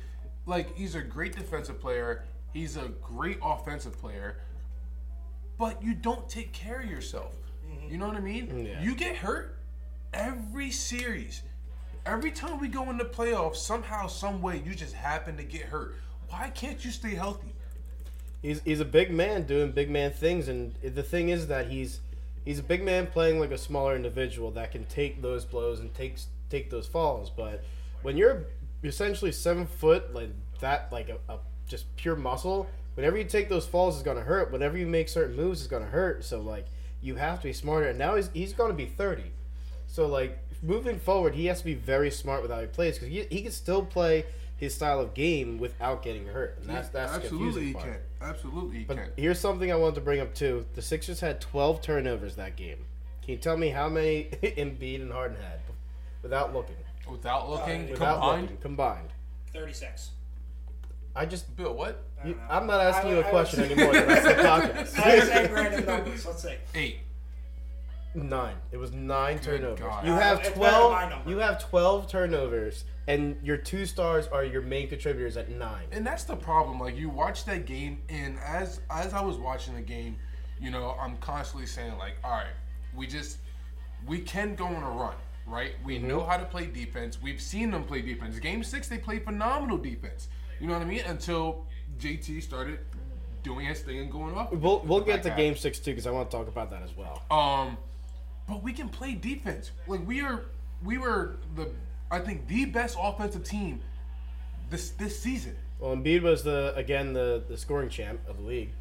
[0.47, 2.25] Like he's a great defensive player.
[2.53, 4.39] He's a great offensive player,
[5.59, 7.35] but you don't take care of yourself.
[7.89, 8.67] You know what I mean?
[8.67, 8.83] Yeah.
[8.83, 9.59] You get hurt
[10.13, 11.43] every series.
[12.07, 15.97] Every time we go into playoffs, somehow, some way, you just happen to get hurt.
[16.29, 17.55] Why can't you stay healthy?
[18.43, 22.01] He's he's a big man doing big man things, and the thing is that he's
[22.45, 25.93] he's a big man playing like a smaller individual that can take those blows and
[25.95, 27.29] takes take those falls.
[27.29, 27.63] But
[28.01, 28.47] when you're
[28.83, 33.67] essentially seven foot like that, like a, a just pure muscle, whenever you take those
[33.67, 34.51] falls, it's gonna hurt.
[34.51, 36.25] Whenever you make certain moves, it's gonna hurt.
[36.25, 36.67] So like
[37.03, 37.89] you have to be smarter.
[37.89, 39.33] And now he's he's gonna be thirty,
[39.87, 43.09] so like moving forward, he has to be very smart with how he plays because
[43.09, 44.25] he, he can still play
[44.57, 46.59] his style of game without getting hurt.
[46.61, 47.85] And that's that's the Absolutely, confusing he part.
[48.21, 48.29] can.
[48.29, 49.09] Absolutely, he But can.
[49.17, 50.67] here's something I wanted to bring up too.
[50.75, 52.85] The Sixers had 12 turnovers that game.
[53.23, 55.61] Can you tell me how many Embiid and Harden had
[56.23, 56.77] without looking?
[57.11, 58.43] Without looking, Uh, Without combined.
[58.43, 59.09] looking, combined.
[59.53, 60.11] Thirty-six.
[61.17, 62.05] I just Bill, what?
[62.23, 62.55] I you, don't know.
[62.55, 63.93] I'm not asking I- you a I question was- anymore.
[63.95, 65.01] That's the podcast.
[65.05, 66.27] I was saying random numbers.
[66.27, 66.55] Let's see.
[66.75, 66.99] Eight.
[68.15, 68.57] Nine.
[68.73, 69.79] It was nine Good turnovers.
[69.81, 70.05] God.
[70.07, 71.11] You have it's better than 12.
[71.11, 71.31] number.
[71.31, 75.85] You have 12 turnovers, and your two stars are your main contributors at nine.
[75.93, 76.81] And that's the problem.
[76.81, 80.17] Like you watch that game, and as as I was watching the game,
[80.61, 82.47] you know, I'm constantly saying like, all right,
[82.97, 83.39] we just
[84.07, 85.15] we can go on a run,
[85.47, 85.73] right?
[85.85, 86.09] We Mm-hmm.
[86.09, 87.21] know how to play defense.
[87.23, 88.39] We've seen them play defense.
[88.41, 90.29] Game six, they played phenomenal defense.
[90.59, 91.03] You know what I mean?
[91.07, 91.65] Until
[91.99, 92.81] JT started
[93.45, 94.53] doing his thing and going off.
[94.53, 96.91] We'll we'll get to game six too because I want to talk about that as
[96.97, 97.23] well.
[97.31, 97.79] Um,
[98.51, 99.71] but we can play defense.
[99.87, 100.43] Like we are,
[100.85, 101.71] we were the
[102.11, 103.81] I think the best offensive team
[104.69, 105.57] this this season.
[105.79, 108.73] Well, Embiid was the again the the scoring champ of the league.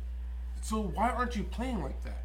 [0.62, 2.24] So why aren't you playing like that?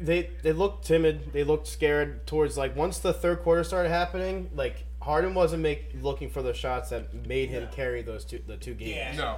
[0.00, 1.32] they they looked timid.
[1.32, 4.50] They looked scared towards like once the third quarter started happening.
[4.54, 8.56] Like Harden wasn't make looking for the shots that made him carry those two the
[8.56, 8.96] two games.
[8.96, 9.16] Yeah.
[9.16, 9.36] No.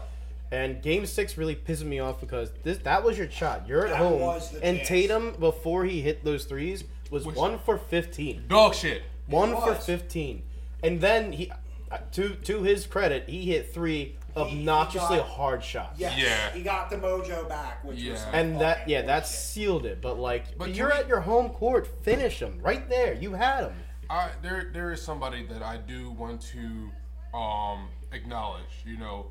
[0.52, 3.66] And game six really pissed me off because this that was your shot.
[3.66, 4.88] You're at That home, was the and chance.
[4.88, 8.44] Tatum before he hit those threes was Was- one for fifteen.
[8.48, 9.02] Dog shit.
[9.26, 9.86] One for was.
[9.86, 10.42] fifteen,
[10.82, 11.50] and then he,
[11.90, 15.98] uh, to to his credit, he hit three obnoxiously got- hard shots.
[15.98, 16.18] Yes.
[16.18, 16.50] Yeah.
[16.52, 18.16] He got the mojo back, which was Yeah.
[18.16, 19.26] some And that fucking yeah, that bullshit.
[19.38, 20.00] sealed it.
[20.02, 23.14] But like, But you're we- at your home court, finish them right there.
[23.14, 23.74] You had them.
[24.10, 26.90] I there there is somebody that I do want to
[27.36, 28.82] um acknowledge.
[28.84, 29.26] You know,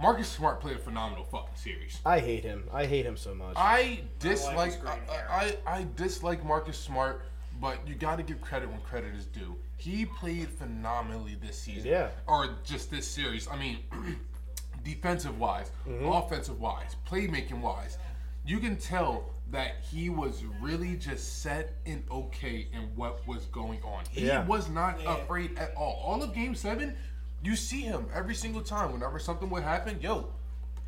[0.00, 2.00] Marcus Smart played a phenomenal fucking series.
[2.04, 2.64] I hate him.
[2.72, 3.54] I hate him so much.
[3.56, 4.84] I dislike his.
[5.08, 7.22] I, I, I dislike Marcus Smart,
[7.60, 9.56] but you got to give credit when credit is due.
[9.76, 11.90] He played phenomenally this season.
[11.90, 12.08] Yeah.
[12.26, 13.46] Or just this series.
[13.48, 13.78] I mean,
[14.84, 16.06] defensive wise, Mm-hmm.
[16.06, 17.96] offensive wise, playmaking wise,
[18.44, 23.80] you can tell that he was really just set and okay in what was going
[23.82, 24.02] on.
[24.10, 24.44] He Yeah.
[24.46, 25.16] was not Yeah.
[25.18, 26.02] afraid at all.
[26.04, 26.96] All of game seven,
[27.44, 28.92] you see him every single time.
[28.92, 30.28] Whenever something would happen, yo,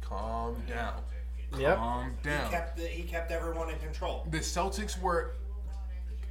[0.00, 1.02] calm down.
[1.58, 1.76] Yep.
[1.76, 4.26] Calm He kept the, he kept everyone in control.
[4.30, 5.34] the Celtics were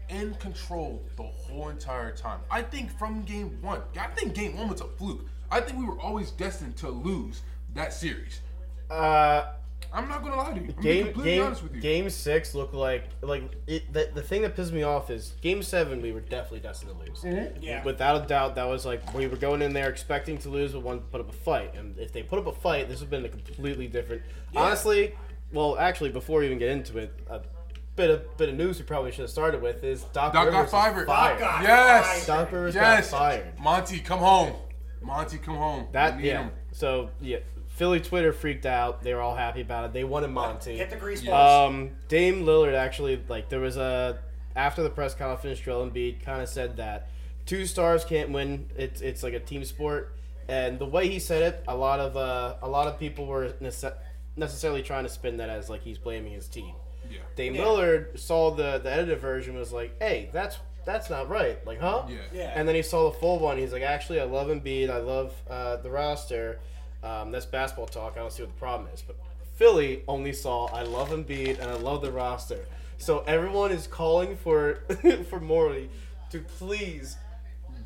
[0.10, 2.40] in control the whole entire time.
[2.52, 5.26] I think from game one, I think game one was a fluke.
[5.50, 7.42] I think we were always destined to lose
[7.74, 8.42] that series.
[8.90, 9.54] Uh,
[9.94, 10.74] I'm not gonna lie to you.
[10.78, 11.82] I'm game completely game honest with you.
[11.82, 13.92] game six looked like like it.
[13.94, 16.02] The, the thing that pissed me off is game seven.
[16.02, 17.22] We were definitely destined to lose.
[17.22, 17.64] Mm-hmm.
[17.64, 17.82] Yeah.
[17.84, 20.82] Without a doubt, that was like we were going in there expecting to lose, but
[20.82, 21.76] wanted to put up a fight.
[21.76, 24.24] And if they put up a fight, this would have been a completely different.
[24.54, 25.16] Honestly,
[25.54, 27.42] well, actually, before we even get into it, a
[27.96, 30.54] bit of bit of news we probably should have started with is Doc, Doc Rivers
[30.54, 31.08] got is fired.
[31.08, 31.40] fired.
[31.40, 32.06] Doc Yes.
[32.26, 32.28] fired.
[32.28, 33.12] Doc Rivers yes.
[33.12, 33.60] got fired.
[33.60, 34.54] Monty, come home.
[35.02, 35.88] Monty, come home.
[35.94, 36.44] That We need yeah.
[36.44, 36.52] him.
[36.74, 37.38] So yeah,
[37.76, 39.04] Philly Twitter freaked out.
[39.04, 39.94] They were all happy about it.
[39.94, 40.78] They wanted Monty.
[40.78, 41.32] Hit the grease Yeah.
[41.32, 41.70] balls.
[41.70, 44.20] Um, Dame Lillard actually like there was a
[44.56, 47.10] after the press conference, Joel Embiid kind of said that
[47.46, 48.70] two stars can't win.
[48.78, 50.16] It's it's like a team sport,
[50.48, 53.50] and the way he said it, a lot of uh, a lot of people were
[53.62, 53.94] nece-
[54.38, 56.74] necessarily trying to spin that as like he's blaming his team.
[57.12, 57.20] Yeah.
[57.36, 57.64] Dame Yeah.
[57.66, 61.66] Lillard saw the the edited version was like, hey, that's that's not right.
[61.68, 62.04] Like, huh?
[62.08, 62.16] Yeah.
[62.32, 62.54] Yeah.
[62.56, 63.58] And then he saw the full one.
[63.58, 64.90] He's like, actually, I love Embiid.
[64.90, 66.60] I love uh, the roster.
[67.06, 68.13] Um, that's basketball talk.
[68.15, 69.02] I don't see what the problem is.
[69.02, 69.15] But
[69.56, 72.65] Philly only saw I love Embiid and I love the roster.
[72.98, 74.76] So everyone is calling for
[75.30, 75.89] for Morey
[76.32, 77.18] to please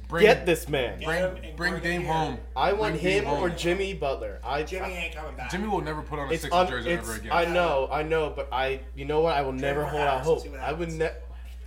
[0.07, 0.99] Bring, get this man.
[0.99, 2.37] Get Bring, bring bring Dame him home.
[2.55, 3.49] I want Bring him or.
[3.49, 4.39] Jimmy Butler.
[4.43, 5.51] I Jimmy ain't coming back.
[5.51, 7.31] Jimmy will never put on a it's Sixers un, jersey ever again.
[7.31, 9.35] I know, I know, but I, you know what?
[9.35, 10.43] I will never hold out hope.
[10.61, 11.13] I would never.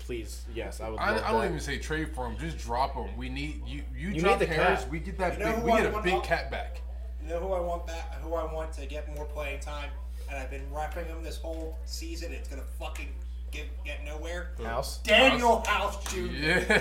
[0.01, 0.99] Please, yes, I would.
[0.99, 1.49] I, love I won't that.
[1.51, 2.37] even say trade for him.
[2.37, 3.17] Just drop him.
[3.17, 3.83] We need you.
[3.97, 4.81] You, You drop need the Harris.
[4.83, 4.91] cap.
[4.91, 5.65] We get that You know big.
[5.65, 6.81] We I get a big cat back.
[7.23, 8.15] You know who I want back?
[8.23, 9.91] Who I want to get more playing time,
[10.29, 12.33] and I've been repping him this whole season.
[12.33, 13.09] It's gonna fucking
[13.53, 14.51] get get nowhere.
[14.63, 15.01] House.
[15.05, 16.19] Danuel House Jr.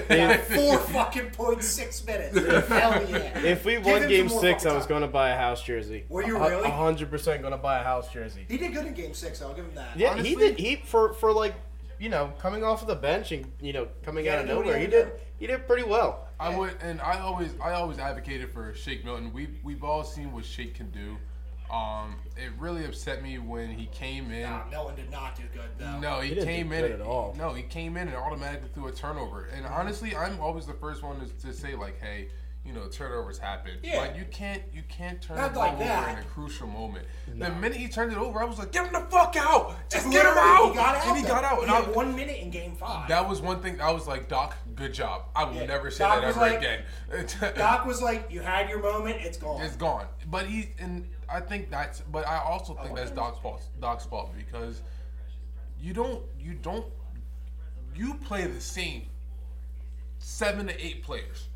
[0.10, 0.38] Yeah.
[0.56, 2.38] Four fucking point six minutes.
[2.68, 3.38] Hell yeah.
[3.40, 6.06] If we won Game Six, I was going to buy a house jersey.
[6.10, 6.68] Were you really?
[6.68, 8.46] A hundred percent going to buy a house jersey.
[8.48, 9.42] He did good in Game Six.
[9.42, 9.96] I'll give him that.
[9.98, 10.60] Yeah, Honestly- he did.
[10.60, 11.54] He for for like,
[12.00, 14.56] you know, coming off of the bench and you know coming Yeah, out of do
[14.56, 15.12] what he nowhere, he did.
[15.40, 16.28] He did pretty well.
[16.42, 19.32] I would, and I always, I always advocated for Shake Milton.
[19.32, 21.18] We we've all seen what Shake can do.
[21.72, 24.42] Um, it really upset me when he came in.
[24.42, 26.00] Nah, Milton did not do good though.
[26.00, 27.34] No, he, He didn't came do in good at all.
[27.38, 29.46] No, he came in and automatically threw a turnover.
[29.56, 32.28] And honestly, I'm always the first one to, to say like, hey,
[32.64, 33.72] you know, turnovers happen.
[33.82, 34.06] Yeah.
[34.06, 36.18] But you can't you can't turn Not the like over that.
[36.20, 37.06] in a crucial moment.
[37.28, 39.74] The minute he turned it over, I was like, get him the fuck out!
[39.90, 40.70] Just get him out!
[40.70, 41.08] He got out.
[41.08, 41.48] and he got though.
[41.48, 41.58] out.
[41.58, 43.08] He And had I, one minute in Game Five.
[43.10, 43.82] that was one thing.
[43.82, 45.24] I was like, Doc, good job.
[45.36, 45.66] I will Yeah.
[45.66, 46.84] never say Doc that ever like- again.
[47.58, 49.18] Doc was like, "You had your moment.
[49.22, 50.06] It's gone." It's gone.
[50.28, 54.34] But he and I think that's but I also think that's Doc's fault Doc's fault
[54.38, 54.82] because
[55.80, 56.86] you don't you don't
[57.96, 59.04] you play the same
[60.20, 61.48] seven to eight players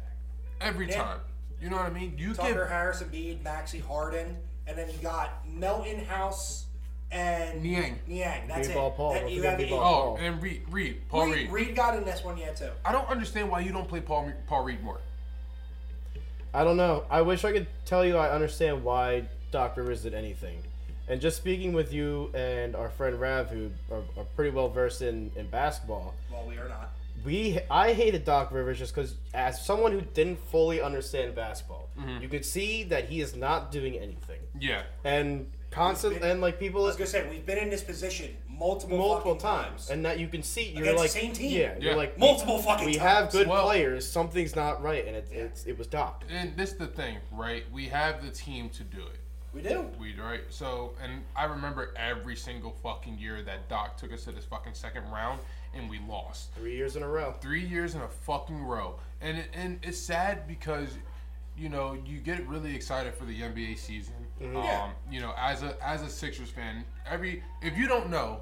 [0.61, 1.03] every Yeah.
[1.03, 1.19] time.
[1.61, 2.15] You know what I mean?
[2.17, 4.37] You Tucker give Harrison, Bede, Maxey Harden,
[4.67, 6.65] and then you got Melton House
[7.11, 7.99] and Niang.
[8.07, 8.47] Niang.
[8.47, 8.95] That's B-ball it.
[8.97, 9.13] Paul.
[9.13, 10.21] That- you have B-ball eight.
[10.21, 11.51] Oh, and Reed Reed, Paul Reed, Reed.
[11.67, 12.71] Reed got in this one yet too.
[12.83, 14.99] I don't understand why you don't play Paul Paul Reed more.
[16.53, 17.05] I don't know.
[17.09, 20.61] I wish I could tell you I understand why Doc Rivers did anything.
[21.07, 25.01] And just speaking with you and our friend Rav, who are, are pretty well versed
[25.01, 26.91] in, in basketball, Well, we are not.
[27.25, 32.21] We I hated Doc Rivers just because as someone who didn't fully understand basketball, mm-hmm.
[32.21, 34.83] you could see that he is not doing anything, Yeah.
[35.03, 38.97] and constant and like I people was gonna say we've been in this position multiple
[38.97, 41.51] multiple fucking times, and that you can see you're Against the like same team.
[41.51, 41.77] yeah, Yeah.
[41.79, 42.85] you're like multiple fucking.
[42.85, 43.03] we times.
[43.03, 46.23] have good Well- players, something's not right, and it, it's it was Doc.
[46.29, 47.63] And this is the thing, right?
[47.73, 49.19] We have the team to do it.
[49.55, 49.89] We do.
[49.97, 50.21] We do.
[50.21, 50.41] right.
[50.49, 54.73] So, and I remember every single fucking year that Doc took us to this fucking
[54.73, 55.39] second round
[55.73, 56.53] and we lost.
[56.55, 57.33] Three years in a row.
[57.41, 60.89] three years in a fucking row, and it, and it's sad because
[61.57, 64.15] you know you get really excited for the NBA season.
[64.41, 64.89] Um, Yeah.
[65.09, 68.41] You know, as a as a Sixers fan, every if you don't know,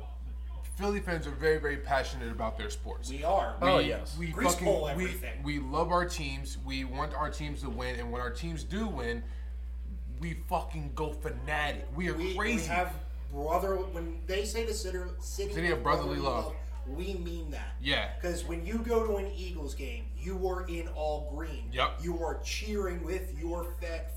[0.77, 3.09] Philly fans are very very passionate about their sports.
[3.09, 3.55] We are.
[3.61, 4.15] Oh, yes.
[4.17, 5.09] we Grease fucking we,
[5.43, 6.57] we love our teams.
[6.65, 9.23] We want our teams to win, and when our teams do win,
[10.19, 11.85] we fucking go fanatic.
[11.95, 12.67] We are we, we crazy.
[12.67, 12.93] have
[13.31, 13.75] brother.
[13.75, 16.53] When they say the city, city, City of brotherly love.
[16.87, 17.75] we mean that.
[17.81, 18.09] yeah.
[18.21, 21.69] Because when you go to an Eagles game, you are in all green.
[21.71, 21.99] Yep.
[22.01, 23.65] You are cheering with your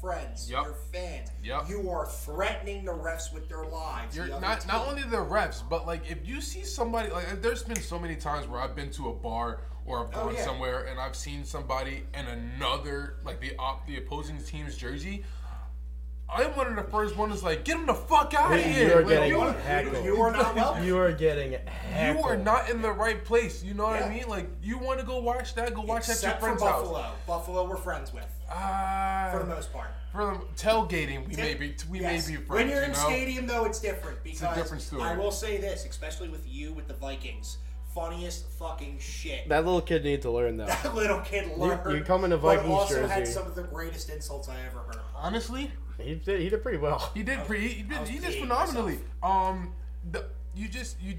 [0.00, 0.64] friends, Yep.
[0.64, 1.30] your fans.
[1.42, 1.68] Yep.
[1.68, 4.16] You are threatening the refs with their lives.
[4.16, 7.62] You're the not not only the refs, but like if you see somebody like there's
[7.62, 10.44] been so many times where I've been to a bar or I've Oh, gone yeah.
[10.44, 15.24] somewhere and I've seen somebody in another like the op the opposing team's jersey.
[16.28, 18.66] I'm one of the first ones like get him the fuck out of here.
[18.68, 18.98] You here.
[18.98, 20.04] are getting you, heckled.
[20.04, 20.84] You are not welcome.
[20.84, 22.24] You are getting you heckled.
[22.26, 23.62] are not in the right place.
[23.62, 24.26] You know what I mean?
[24.28, 25.72] Like you want to go watch that?
[25.72, 26.12] Go watch that.
[26.14, 27.00] Except at your for Buffalo.
[27.02, 27.14] house.
[27.26, 29.88] Buffalo, we're friends with Ah, for the most part.
[30.12, 32.28] for the tailgating, we may be we Yes.
[32.28, 32.48] may be friends.
[32.48, 32.98] When you're you in know?
[32.98, 35.02] stadium, though, it's different because it's a different story.
[35.02, 37.58] I will say this, especially with you with the Vikings,
[37.94, 39.48] funniest fucking shit.
[39.48, 40.66] That little kid needed to learn though.
[40.82, 41.96] That little kid learned.
[41.96, 44.78] you come in a but Vikings also had some of the greatest insults I ever
[44.80, 44.98] heard.
[45.14, 46.40] Honestly, He did.
[46.40, 47.10] He did pretty well.
[47.14, 47.68] He did pretty.
[47.68, 48.98] He did, he did peeing phenomenally.
[49.22, 49.72] Um,
[50.10, 51.14] the, you just you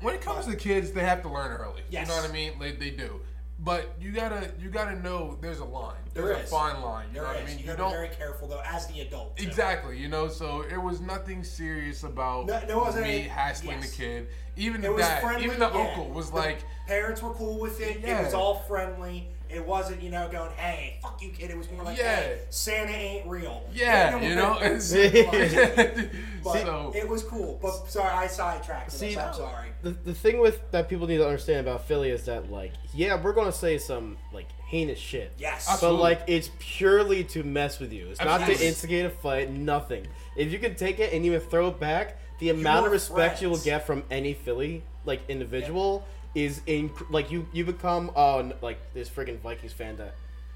[0.00, 1.82] when it comes to kids, they have to learn early.
[1.90, 2.08] Yes.
[2.08, 2.58] You know what I mean?
[2.58, 3.20] They, they do.
[3.60, 5.96] But you gotta you gotta know there's a line.
[6.14, 6.50] There's There a is.
[6.50, 7.06] fine line.
[7.08, 7.54] You There know what I mean?
[7.58, 9.36] You, You, gotta don't be very careful though, as the adult.
[9.36, 9.46] too.
[9.46, 9.98] exactly.
[9.98, 13.90] You know, so it was nothing serious about No- there wasn't me any- hassling yes.
[13.90, 14.28] the kid.
[14.56, 15.44] Even It the was friendly.
[15.44, 15.80] even the yeah.
[15.80, 18.00] uncle was The like, parents were cool with it.
[18.00, 18.20] Yeah.
[18.20, 19.28] It was all friendly.
[19.48, 22.16] It wasn't, you know, going, "Hey, fuck you, kid." It was more like, Yeah.
[22.20, 24.54] "Hey, Santa ain't real." yeah, Get you know.
[24.54, 24.66] away.
[24.76, 24.92] It's,
[26.42, 27.58] But so it was cool.
[27.62, 28.90] But sorry, I sidetracked.
[28.92, 29.68] See, See, I'm sorry.
[29.82, 33.20] The, the thing with that people need to understand about Philly is that like yeah
[33.22, 35.32] we're gonna say some like heinous shit.
[35.38, 35.80] Yes.
[35.80, 38.08] But like it's purely to mess with you.
[38.08, 39.50] It's not to instigate a fight.
[39.50, 40.06] Nothing.
[40.34, 43.42] If you can take it and even throw it back, the amount of Your respect
[43.42, 46.04] you will get from any Philly like individual
[46.34, 50.14] is in like you you become oh n- like this freaking Vikings fan that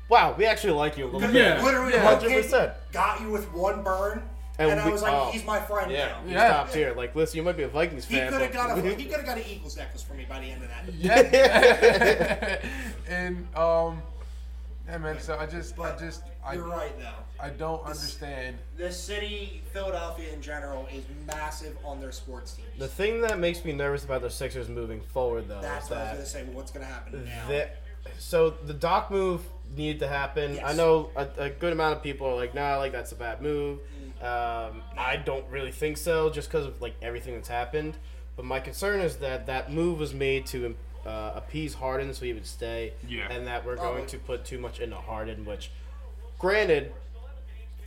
[0.08, 1.34] wow we actually like you a little bit.
[1.34, 1.62] Yeah.
[1.62, 2.18] Literally, Yeah.
[2.18, 2.72] 100%.
[2.92, 4.22] got you with one burn,
[4.58, 5.30] And and, I was like, oh.
[5.32, 6.20] he's my friend Yeah, now.
[6.24, 6.48] he's Yeah.
[6.48, 6.94] top tier.
[6.94, 8.32] Like, listen, you might be a Vikings He fan.
[8.32, 10.46] could have got a he could have got an Eagles necklace for me by the
[10.46, 10.94] end of that.
[10.94, 12.58] Yeah.
[13.08, 14.02] and um,
[14.88, 15.20] yeah, man.
[15.20, 17.24] So I just, I just, I, You're right though.
[17.38, 18.56] I don't understand.
[18.78, 22.68] The city, Philadelphia in general, is massive on their sports teams.
[22.78, 26.02] The thing that makes me nervous about the Sixers moving forward, though, That's what I
[26.04, 26.44] was gonna say.
[26.44, 27.48] What's gonna happen now?
[27.48, 27.82] that
[28.18, 29.42] so the Doc move
[29.76, 30.54] needed to happen.
[30.54, 30.64] Yes.
[30.64, 33.42] I know a, a good amount of people are like, nah, like that's a bad
[33.42, 33.80] move.
[34.22, 37.96] Um, I don't really think so, just because of like everything that's happened.
[38.36, 40.74] But my concern is that that move was made to
[41.06, 43.30] uh, appease Harden so he would stay, Yeah.
[43.30, 44.08] and that we're Oh, going wait.
[44.08, 45.44] to put too much into Harden.
[45.44, 45.70] Which,
[46.38, 46.92] granted,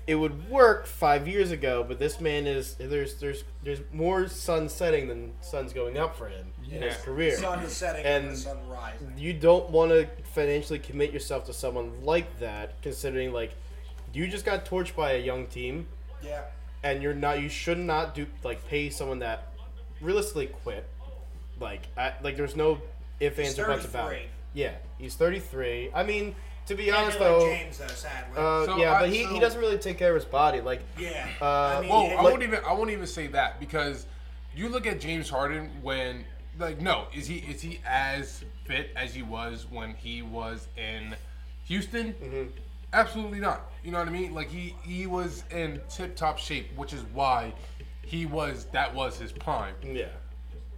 [0.08, 4.70] it would work five years ago, but this man is there's there's there's more sun
[4.70, 7.36] setting than sun's going up for him in his career.
[7.38, 9.14] sun is setting And- and the sun rising.
[9.18, 13.52] you don't want to financially commit yourself to someone like that, considering like
[14.14, 15.88] you just got torched by a young team,
[16.24, 16.42] Yeah.
[16.84, 17.42] and you're not.
[17.42, 19.48] You should not do like pay someone that
[20.02, 20.88] realistically quit.
[21.60, 22.80] Like, I, like there's no
[23.20, 24.28] if He's ands or buts about it.
[24.54, 25.92] Yeah, he's 33.
[25.94, 26.36] I mean,
[26.68, 28.38] to be Can't honest like though, James though, sadly.
[28.38, 30.62] uh, So yeah, I- but he, so- he doesn't really take care of his body.
[30.62, 31.28] Like, yeah.
[31.42, 34.06] uh, I mean, Whoa, it- I won't even, I won't even say that because
[34.56, 36.24] you look at James Harden when,
[36.58, 41.16] like, no, is he is he as fit as he was when he was in
[41.66, 42.16] Houston?
[42.94, 43.72] Absolutely not.
[43.84, 44.34] You know what I mean?
[44.34, 47.54] Like he he was in tip top shape, which is why
[48.02, 49.76] he was that was his prime.
[49.84, 50.08] yeah,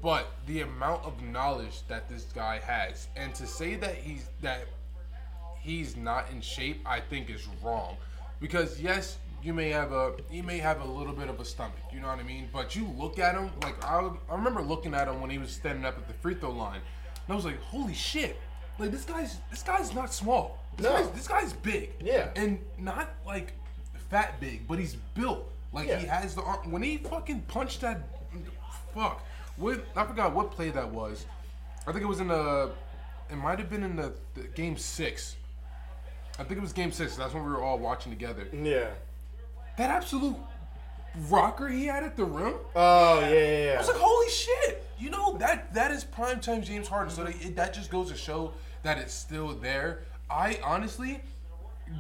[0.01, 4.67] But the amount of knowledge that this guy has, and to say that he's that
[5.61, 7.95] he's not in shape, I think is wrong.
[8.41, 11.77] Because yes, you may have a he may have a little bit of a stomach,
[11.93, 12.49] you know what I mean.
[12.51, 15.51] But you look at him like I, I remember looking at him when he was
[15.51, 16.81] standing up at the free throw line,
[17.25, 18.37] and I was like, holy shit!
[18.79, 20.60] Like this guy's this guy's not small.
[20.81, 20.97] This, No.
[21.03, 21.91] guy's, this guy's big.
[22.01, 22.29] Yeah.
[22.35, 23.53] and not like
[24.09, 25.51] fat big, but he's built.
[25.73, 26.71] Like he has the arm.
[26.71, 28.01] When he fucking punched that,
[28.93, 29.23] fuck.
[29.57, 31.25] What I forgot what play that was.
[31.87, 32.71] I think it was in the.
[33.29, 35.37] It might have been in the, the game six.
[36.37, 37.15] I think it was game six.
[37.15, 38.47] That's when we were all watching together.
[38.53, 38.87] yeah.
[39.77, 40.35] That absolute
[41.29, 42.55] rocker he had at the rim.
[42.75, 43.65] Oh yeah, yeah.
[43.67, 43.73] yeah.
[43.75, 44.85] I was like, holy shit!
[44.99, 47.13] You know that that is primetime James Harden.
[47.13, 50.03] So that, it, that just goes to show that it's still there.
[50.31, 51.21] I honestly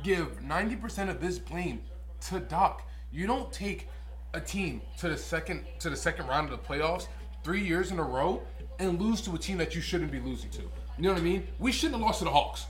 [0.03, 1.81] give ninety percent of this blame
[2.29, 2.87] to Doc.
[3.11, 3.87] You don't take
[4.33, 7.07] a team to the second to the second round of the playoffs
[7.43, 8.41] three years in a row
[8.79, 10.61] and lose to a team that you shouldn't be losing to.
[10.61, 11.47] You know what I mean?
[11.59, 12.67] We shouldn't have lost to the Hawks.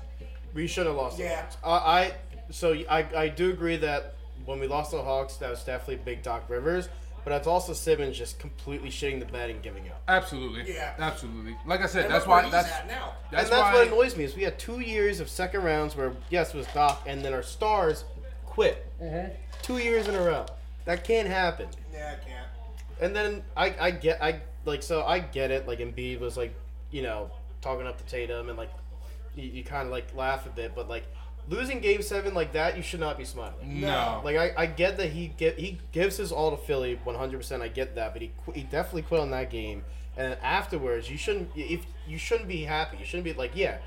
[0.54, 1.19] We should have lost.
[1.19, 1.45] Yeah.
[1.62, 1.86] The Hawks.
[1.86, 2.13] I, I
[2.50, 5.97] so I I do agree that when we lost to the Hawks, that was definitely
[6.04, 6.89] big Doc Rivers,
[7.24, 10.02] but that's also Simmons just completely shitting the bed and giving up.
[10.08, 10.74] Absolutely.
[10.74, 10.94] Yeah.
[10.98, 11.56] Absolutely.
[11.66, 13.14] Like I said, And that's why he's that's at now.
[13.32, 15.96] that's, and that's why what annoys me is we had two years of second rounds
[15.96, 18.04] where yes it was Doc and then our stars
[18.46, 18.86] quit.
[19.02, 19.34] Mm-hmm.
[19.62, 20.46] Two years in a row.
[20.86, 21.68] That can't happen.
[21.94, 22.48] Yeah, I can't.
[23.00, 26.54] And then I, I get I like so I get it like Embiid was like
[26.92, 27.32] you know
[27.62, 28.72] talking up to Tatum and like
[29.36, 31.06] you, you kind of like laugh a bit but like
[31.49, 33.82] losing game seven like that you should not be smiling.
[33.82, 34.21] no.
[34.23, 37.38] Like I, I get that he get he gives his all to Philly 100.
[37.38, 39.84] percent I get that, but he qu- he definitely quit on that game.
[40.17, 42.97] And afterwards, you shouldn't if you shouldn't be happy.
[42.97, 43.77] You shouldn't be like yeah,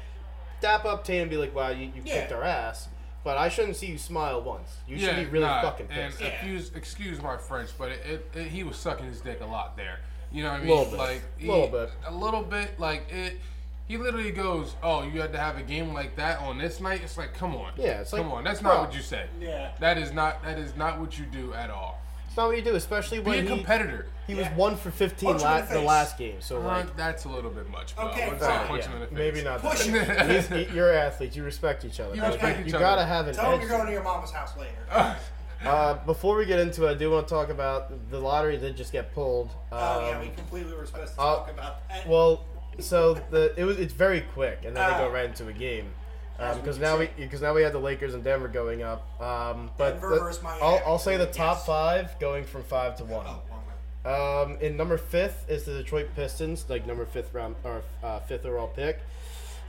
[0.61, 2.21] dap up Tatum and be like wow you, you Yeah.
[2.21, 2.89] kicked our ass.
[3.23, 4.69] But I shouldn't see you smile once.
[4.87, 6.21] You should be really nah, fucking and pissed.
[6.21, 6.29] Yeah.
[6.29, 9.77] excuse excuse my French, but it, it, it, he was sucking his dick a lot
[9.79, 10.01] there.
[10.31, 10.69] You know what I mean?
[10.69, 10.99] Little bit.
[10.99, 11.91] Like he- Little bit.
[12.07, 12.79] a little bit.
[12.79, 13.39] Like it.
[13.87, 17.03] He literally goes, "Oh, you had to have a game like that on this night."
[17.05, 18.43] It's like, come on, Yeah, it's like, come on.
[18.45, 18.75] That's bro.
[18.75, 19.29] not what you said.
[19.41, 19.73] Yeah.
[19.81, 22.01] That is not that is not what you do at all.
[22.27, 24.07] It's not what you do, especially Be when a he, competitor.
[24.27, 26.41] he was one for 15 Punch la- the the last game.
[26.41, 28.07] So Uh, like that's a little bit much, bro.
[28.09, 28.67] Okay, I wouldn't say fine.
[28.67, 29.17] punch yeah, him in the face.
[29.19, 29.61] maybe not.
[29.61, 30.07] Push much.
[30.07, 30.29] him.
[30.31, 31.37] He's- you're athletes.
[31.37, 32.15] You respect each other.
[32.17, 32.85] You Like, respect you each other.
[32.85, 33.61] gotta have an Tell him edge.
[33.61, 35.17] you're going to your mama's house later.
[35.65, 38.77] Uh, before we get into it, I do want to talk about the lottery that
[38.77, 39.47] just get pulled.
[39.73, 42.07] Um, oh yeah, we completely were supposed to I'll- talk about that.
[42.07, 42.45] Well,
[42.81, 45.13] so the it was it's very quick, and then they go Ah.
[45.13, 45.93] right into a game.
[46.37, 47.13] Because can now we see.
[47.19, 49.07] because now we have the Lakers and Denver going up.
[49.23, 50.39] Um, but the-.
[50.61, 51.67] I'll, I'll say the top Yes.
[51.67, 53.27] five going from five to one.
[53.27, 54.43] Oh.
[54.45, 58.45] Um, in number fifth is the Detroit Pistons, like number fifth round or uh, fifth
[58.45, 58.99] overall pick.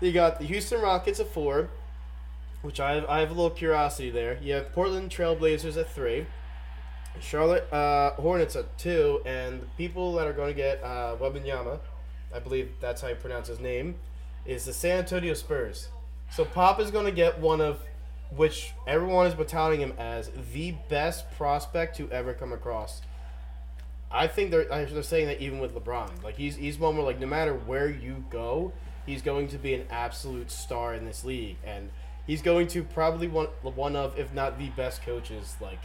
[0.02, 1.70] You got the Houston Rockets at four,
[2.62, 4.38] which I have, I have a little curiosity there.
[4.42, 6.26] You have Portland Trailblazers at three,
[7.22, 11.80] Charlotte uh, Hornets at two, and the people that are going to get uh, Wembanyama,
[12.36, 13.96] I believe that's how you pronounce his name,
[14.46, 15.90] is the San Antonio Spurs.
[16.32, 17.80] So Pop is going to get one of
[18.36, 23.02] which everyone is been touting him as the best prospect to ever come across
[24.16, 27.20] I think they're they're saying that even with LeBron, like he's he's one where like
[27.20, 28.72] no matter where you go,
[29.06, 31.90] he's going to be an absolute star in this league, and
[32.26, 35.80] he's going to probably one one of if not the best coaches like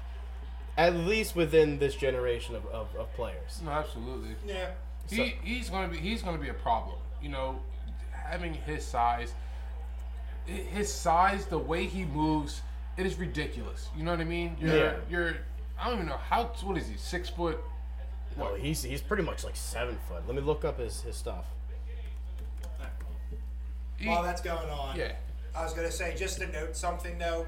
[0.76, 3.60] at least within this generation of, of, of players.
[3.64, 4.36] No, absolutely.
[4.46, 4.70] Yeah.
[5.10, 6.96] He he's gonna be he's gonna be a problem.
[7.22, 7.60] You know,
[8.12, 9.32] having his size,
[10.46, 12.62] his size, the way he moves,
[12.96, 13.88] it is ridiculous.
[13.96, 14.56] You know what I mean?
[14.60, 14.96] You're Yeah.
[15.10, 15.36] you're
[15.78, 17.58] I don't even know how what is he six foot.
[18.36, 20.22] No, he's he's pretty much like seven foot.
[20.26, 21.46] Let me look up his, his stuff.
[23.96, 25.12] He, While that's going on, yeah.
[25.54, 27.46] I was gonna say just to note something though.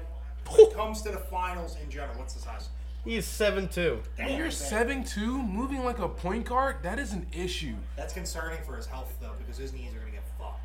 [0.49, 2.69] When it comes to the finals in general, what's the size?
[3.05, 4.01] He's seven two.
[4.15, 7.75] When Damn, you're seven two, moving like a point guard, that is an issue.
[7.97, 10.59] That's concerning for his health though, because his knees are gonna get fucked.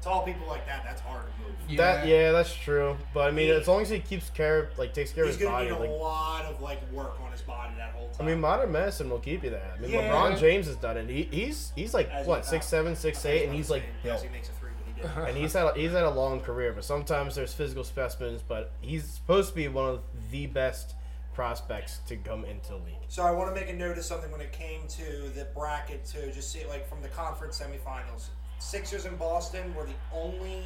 [0.00, 1.76] Tall people like that, that's hard to move.
[1.76, 2.96] That yeah, that's true.
[3.12, 5.46] But I mean, as long as he keeps care, like takes care He's of his
[5.50, 8.14] gonna body, need a like lot of like work on his body that whole time.
[8.14, 8.26] I time.
[8.28, 9.74] mean, modern medicine will keep you that.
[9.76, 10.10] I mean, Yeah.
[10.10, 11.10] LeBron James has done it.
[11.10, 13.82] He, he's he's like As what he- six uh, seven, six eight, and he's like
[14.02, 14.22] yes, built.
[14.22, 15.28] he makes a three, but he did.
[15.28, 16.72] and he's had a, he's had a long career.
[16.72, 18.40] But sometimes there's physical specimens.
[18.40, 20.00] But he's supposed to be one of
[20.30, 20.94] the best
[21.34, 22.96] prospects to come into the league.
[23.08, 26.04] So I want to make a note of something when it came to the bracket
[26.06, 28.28] to just see like from the conference semifinals.
[28.58, 30.62] Sixers and Boston were the only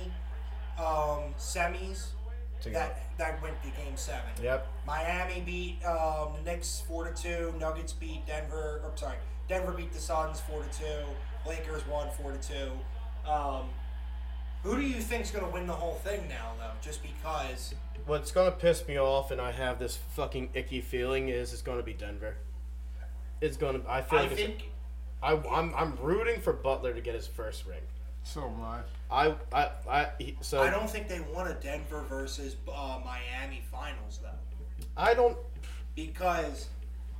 [0.79, 2.09] um, semis
[2.73, 4.31] that that went to Game Seven.
[4.43, 4.67] Yep.
[4.87, 7.55] Miami beat um, the Knicks four to two.
[7.59, 8.81] Nuggets beat Denver.
[8.83, 9.17] Or sorry,
[9.49, 11.49] Denver beat the Suns four to two.
[11.49, 13.31] Lakers won four to two.
[13.31, 13.69] Um,
[14.63, 16.73] who do you think's going to win the whole thing now, though?
[16.81, 17.75] Just because
[18.07, 21.83] What's gonna piss me off, and I have this fucking icky feeling, is it's gonna
[21.83, 22.37] be Denver.
[23.41, 23.81] It's gonna.
[23.89, 24.71] I feel I like it's, think
[25.23, 27.81] I, I'm I'm rooting for Butler to get his first ring.
[28.23, 28.81] So am I.
[29.11, 33.63] I I, I he, so I don't think they want a Denver versus uh, Miami
[33.73, 34.87] finals though.
[34.97, 35.39] I don't
[35.97, 36.69] because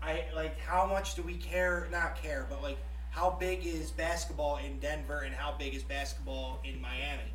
[0.03, 1.89] I like how much do we care?
[1.91, 2.79] Not care, but like
[3.11, 7.33] how big is basketball in Denver and how big is basketball in Miami?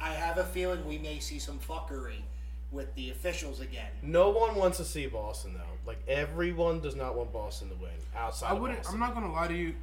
[0.00, 2.20] I have a feeling we may see some fuckery
[2.74, 3.90] with the officials again.
[4.02, 5.60] No one wants to see Boston though.
[5.86, 8.50] Like everyone does not want Boston to win outside.
[8.50, 8.80] I wouldn't.
[8.82, 8.94] Boston.
[8.94, 9.74] I'm not gonna lie to you.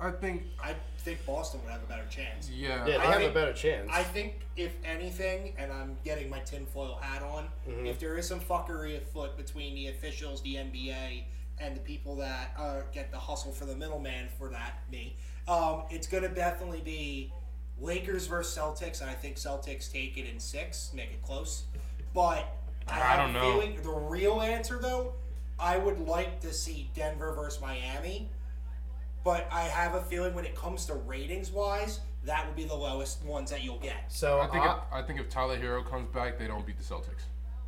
[0.00, 2.48] I think I think Boston would have a better chance.
[2.48, 2.86] yeah.
[2.86, 3.90] Yeah, they I have a better chance.
[3.92, 7.86] I think if anything, and I'm getting my tinfoil hat on, Mm-hmm.
[7.86, 11.24] if there is some fuckery afoot between the officials, the NBA,
[11.60, 15.16] and the people that uh, get the hustle for the middleman for that, me,
[15.48, 17.32] um, it's going to definitely be
[17.80, 21.64] Lakers versus Celtics, and I think Celtics take it in six, make it close.
[22.14, 22.46] But
[22.86, 23.52] I, I have don't a know.
[23.52, 25.14] feeling the real answer, though,
[25.58, 28.30] I would like to see Denver versus Miami.
[29.24, 32.74] But I have a feeling when it comes to ratings wise, that would be the
[32.74, 34.04] lowest ones that you'll get.
[34.08, 36.78] so I think I- if, I think if Tyler Herro comes back, they don't beat
[36.78, 37.24] the Celtics,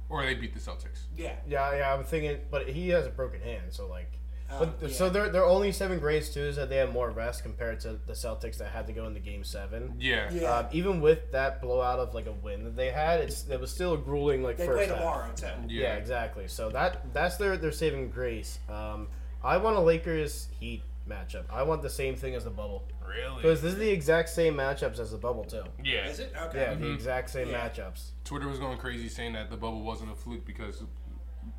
[0.08, 1.00] or they beat the Celtics.
[1.16, 1.34] Yeah.
[1.46, 4.10] Yeah, yeah, I'm thinking, but he has a broken hand, so like,
[4.52, 4.94] Um, but yeah.
[4.96, 7.98] so they're they're only seven grades too, is that they have more rest compared to
[8.06, 9.94] the Celtics that had to go into Game Seven.
[9.98, 10.30] Yeah.
[10.32, 10.52] Yeah.
[10.58, 13.70] Um, even with that blowout of like a win that they had, it's it was
[13.70, 14.98] still a grueling like They first play half.
[14.98, 15.46] tomorrow too.
[15.68, 15.82] Yeah.
[15.82, 16.48] Yeah, exactly.
[16.48, 18.58] So that that's their their saving grace.
[18.68, 19.08] Um,
[19.42, 21.44] I want a Lakers Heat matchup.
[21.50, 23.36] I want the same thing as the bubble Really?
[23.36, 25.64] because this is the exact same matchups as the bubble too.
[25.82, 26.06] Yeah.
[26.08, 26.32] Is it?
[26.48, 26.60] Okay.
[26.60, 27.68] Yeah, the exact same Yeah.
[27.68, 28.10] matchups.
[28.24, 30.82] Twitter was going crazy saying that the bubble wasn't a fluke because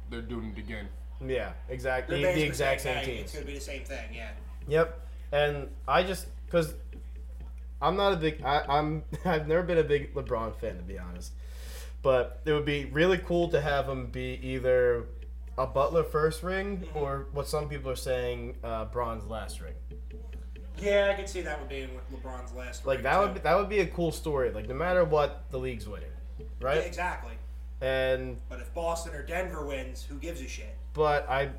[0.09, 0.87] they're doing it again.
[1.25, 2.21] Yeah, exactly.
[2.21, 3.21] The, the exact same hey, teams.
[3.21, 4.09] It's gonna be the same thing.
[4.13, 4.31] Yeah.
[4.67, 5.07] Yep.
[5.31, 6.73] And I just because
[7.81, 10.97] I'm not a big I, I'm I've never been a big LeBron fan to be
[10.97, 11.31] honest,
[12.01, 15.05] but it would be really cool to have him be either
[15.57, 19.73] a Butler first ring or what some people are saying uh, Bron's last ring.
[20.81, 22.85] Yeah, I could see that would be with LeBron's last.
[22.85, 24.51] Like ring, that would be, that would be a cool story.
[24.51, 26.09] Like no matter what, the league's winning,
[26.39, 26.77] Yeah, right?
[26.85, 27.33] exactly.
[27.81, 30.75] And But if Boston or Denver wins, who gives a shit?
[30.93, 31.49] but I.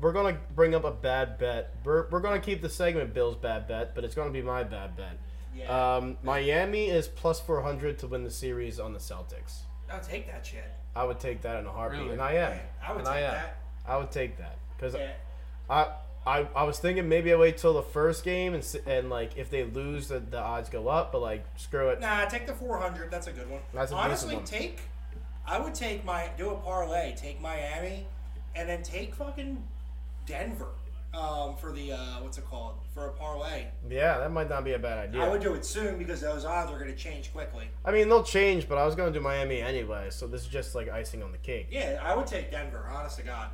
[0.00, 1.72] We're gonna bring up a bad bet.
[1.84, 4.96] We're, we're gonna keep the segment Bill's bad bet, but it's gonna be my bad
[4.96, 5.16] bet.
[5.54, 5.94] Yeah.
[5.96, 9.60] Um, Miami is plus 400 to win the series on the Celtics.
[9.88, 10.64] I'll take that shit.
[10.96, 12.12] I would take that in a heartbeat, Really?
[12.14, 12.52] and I am.
[12.52, 13.32] Yeah, I would and take I am.
[13.34, 13.56] that.
[13.86, 15.12] I would take that because Yeah.
[15.70, 15.92] I,
[16.26, 19.48] I, I was thinking maybe I wait till the first game and and like if
[19.48, 21.12] they lose, the, the odds go up.
[21.12, 22.00] But like screw it.
[22.00, 23.12] Nah, take the 400.
[23.12, 23.60] That's a good one.
[23.72, 24.60] That's a Honestly, decent one.
[24.60, 24.80] take.
[25.48, 27.14] I would take my do a parlay.
[27.16, 28.06] Take Miami,
[28.54, 29.62] and then take fucking
[30.26, 30.68] Denver
[31.14, 33.66] um, for the uh, what's it called for a parlay.
[33.88, 35.22] Yeah, that might not be a bad idea.
[35.22, 37.68] I would do it soon because those odds are going to change quickly.
[37.84, 40.74] I mean, they'll change, but I was gonna do Miami anyway, so this is just
[40.74, 41.68] like icing on the cake.
[41.70, 42.84] Yeah, I would take Denver.
[42.90, 43.48] Honest to God.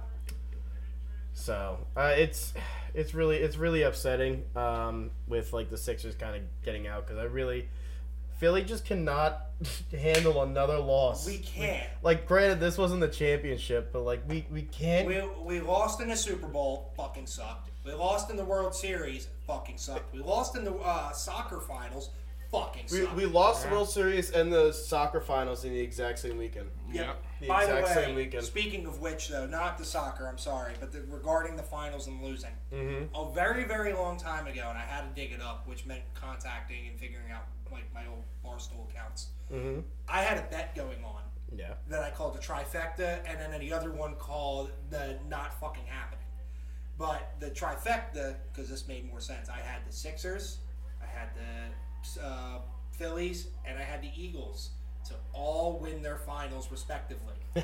[1.33, 2.55] So uh, it's
[2.95, 7.19] it's really it's really upsetting um, with like the Sixers kind of getting out because
[7.19, 7.69] I really
[8.37, 9.47] Philly just cannot
[9.93, 11.27] handle another loss.
[11.27, 11.89] We can't.
[12.03, 15.07] Like, granted, this wasn't the championship, but like, we we can't.
[15.07, 17.71] We, we lost in the Super Bowl, fucking sucked.
[17.85, 20.13] We lost in the World Series, fucking sucked.
[20.15, 22.11] We lost in the uh, soccer finals,
[22.51, 23.15] fucking We, sucked.
[23.15, 26.69] we lost the World Series and the soccer finals in the exact same weekend.
[26.91, 27.23] Yep.
[27.41, 28.45] The By the exact way, same weekend.
[28.45, 32.23] speaking of which, though, not the soccer, I'm sorry, but the, regarding the finals and
[32.23, 32.53] losing.
[32.73, 33.15] Mm-hmm.
[33.15, 36.03] A very, very long time ago, and I had to dig it up, which meant
[36.15, 37.45] contacting and figuring out
[37.75, 39.29] like my old Barstool accounts.
[39.53, 39.81] Mm-hmm.
[40.09, 41.23] I had a bet going on
[41.55, 41.75] Yeah.
[41.89, 46.21] that I called the trifecta, and then the other one called the not fucking happening.
[46.97, 50.59] But the trifecta, because this made more sense, I had the Sixers,
[51.03, 52.59] I had the uh,
[52.93, 54.71] Phillies, and I had the Eagles
[55.09, 57.35] to all win their finals respectively.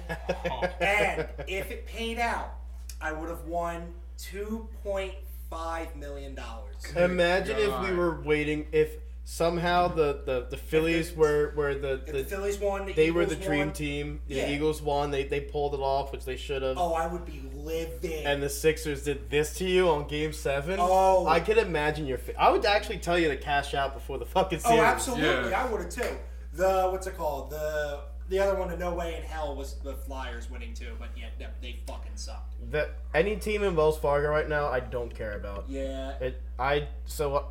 [0.80, 2.54] and if it paid out,
[3.00, 5.14] I would have won two point
[5.48, 6.74] five million dollars.
[6.96, 8.66] Imagine if we were waiting.
[8.72, 13.10] If somehow the the, the Phillies were were the, the the Phillies won, the they
[13.10, 14.20] were the dream won, team.
[14.26, 14.50] The Yeah.
[14.50, 15.10] Eagles won.
[15.10, 16.78] They they pulled it off, which they should have.
[16.78, 18.24] Oh, I would be living.
[18.24, 20.78] And the Sixers did this to you on Game Seven.
[20.80, 21.26] Oh.
[21.26, 22.18] I could imagine your.
[22.18, 24.80] Fa- I would actually tell you to cash out before the fucking oh, series.
[24.80, 25.50] Oh, absolutely.
[25.50, 25.64] Yeah.
[25.64, 26.16] I would have too.
[26.52, 27.50] The what's it called?
[27.50, 31.08] The the other one, the No Way in Hell, was the Flyers winning too, but
[31.16, 32.54] yet they, they fucking sucked.
[32.70, 35.64] That any team in Wells Fargo right now, I don't care about.
[35.68, 36.12] Yeah.
[36.20, 36.40] It.
[36.58, 37.48] I so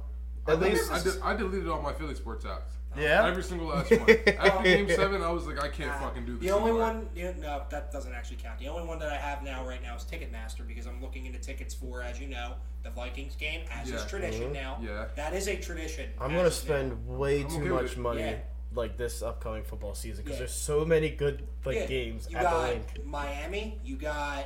[0.48, 2.72] I, at deleted- least I, de- I deleted all my Philly sports apps.
[2.98, 3.26] yeah.
[3.28, 4.10] Every single last one.
[4.40, 6.42] After game seven, I was like, I can't Uh, fucking do this.
[6.42, 6.88] The only anymore.
[6.88, 8.58] one, you no, that doesn't actually count.
[8.60, 11.38] The only one that I have now right now is Ticketmaster because I'm looking into
[11.40, 14.08] tickets for, as you know, the Vikings game, as is Yeah.
[14.08, 14.80] tradition now.
[14.82, 15.06] Yeah.
[15.16, 16.10] That is a tradition.
[16.20, 18.36] I'm gonna is spend way I'm too okay much money Yeah.
[18.74, 20.46] like this upcoming football season because Yeah.
[20.46, 23.06] there's so many good like Yeah, games You at the got link.
[23.06, 23.80] Miami.
[23.84, 24.46] You got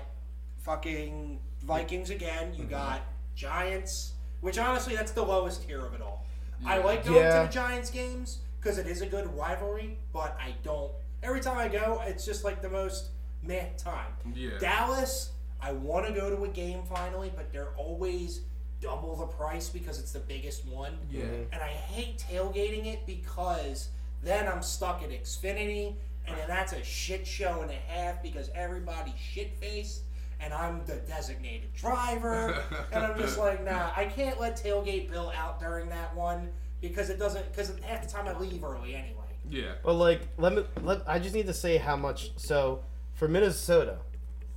[0.64, 2.52] fucking Vikings again.
[2.52, 2.62] Mm-hmm.
[2.64, 3.02] You got
[3.36, 4.13] Giants,
[4.44, 6.26] which honestly, that's the lowest tier of it all.
[6.66, 7.40] I like going Yeah.
[7.44, 10.92] to the Giants games because it is a good rivalry, but I don't.
[11.24, 13.08] Every time I go, it's just like the most
[13.42, 14.12] meh time.
[14.36, 14.58] Yeah.
[14.60, 15.32] Dallas,
[15.62, 18.42] I want to go to a game finally, but they're always
[18.82, 20.98] double the price because it's the biggest one.
[21.10, 21.24] Yeah.
[21.54, 23.88] And I hate tailgating it because
[24.24, 25.96] then I'm stuck at Xfinity,
[26.28, 30.02] and then that's a shit show and a half because everybody's shit faced,
[30.44, 35.32] and I'm the designated driver, and I'm just like, nah, I can't let tailgate Bill
[35.36, 36.50] out during that one
[36.82, 37.50] because it doesn't.
[37.52, 39.24] Because half the time I leave early anyway.
[39.50, 39.74] Yeah.
[39.84, 42.32] Well, like let me let I just need to say how much.
[42.38, 42.84] So
[43.14, 43.98] for Minnesota,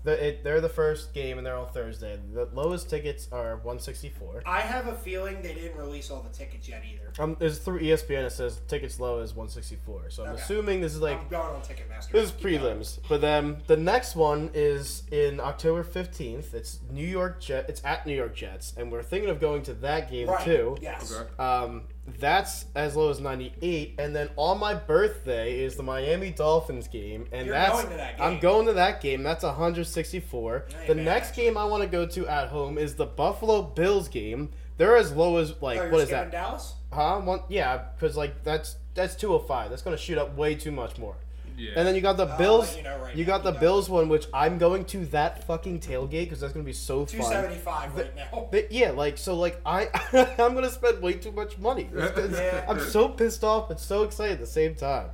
[0.06, 2.18] the, it, they're the first game and they're on Thursday.
[2.32, 4.42] The lowest tickets are 164.
[4.46, 7.12] I have a feeling they didn't release all the tickets yet either.
[7.18, 8.24] Um, there's through ESPN.
[8.24, 10.10] It says tickets low is 164.
[10.10, 10.40] So I'm Okay.
[10.42, 12.10] assuming this is like I'm going on Ticketmaster.
[12.12, 12.78] This is Keep going.
[12.78, 16.54] prelims, but then the next one is in October fifteenth.
[16.54, 17.66] It's New York Jet.
[17.68, 20.44] It's at New York Jets, and we're thinking of going to that game Right.
[20.44, 20.76] too.
[20.80, 21.12] Yes.
[21.12, 21.42] Okay.
[21.42, 21.82] Um,
[22.18, 26.88] that's as low as ninety eight, and then on my birthday is the Miami Dolphins
[26.88, 29.22] game, and You're that's going to that I'm going to that game.
[29.22, 30.66] That's one hundred sixty four.
[30.68, 33.62] That The bad, next game I want to go to at home is the Buffalo
[33.62, 34.50] Bills game.
[34.78, 36.30] They're as low as oh, like Oh, what is that?
[36.30, 36.74] Dallas?
[36.92, 37.20] Huh?
[37.20, 39.70] One, yeah, because like that's that's two hundred five.
[39.70, 41.16] That's gonna shoot up way too much more.
[41.58, 41.72] Yeah.
[41.76, 42.68] And then you got the I'll Bills.
[42.68, 43.38] let you know right you now.
[43.38, 46.64] got the You Bills one, which I'm going to that fucking tailgate because that's gonna
[46.64, 47.30] be so Two fun.
[47.30, 48.48] seventy five right now.
[48.52, 49.88] But yeah, like so, like I,
[50.38, 51.88] I'm gonna spend way too much money.
[51.94, 52.64] It's- it's- Yeah.
[52.68, 55.08] I'm so pissed off but so excited at the same time.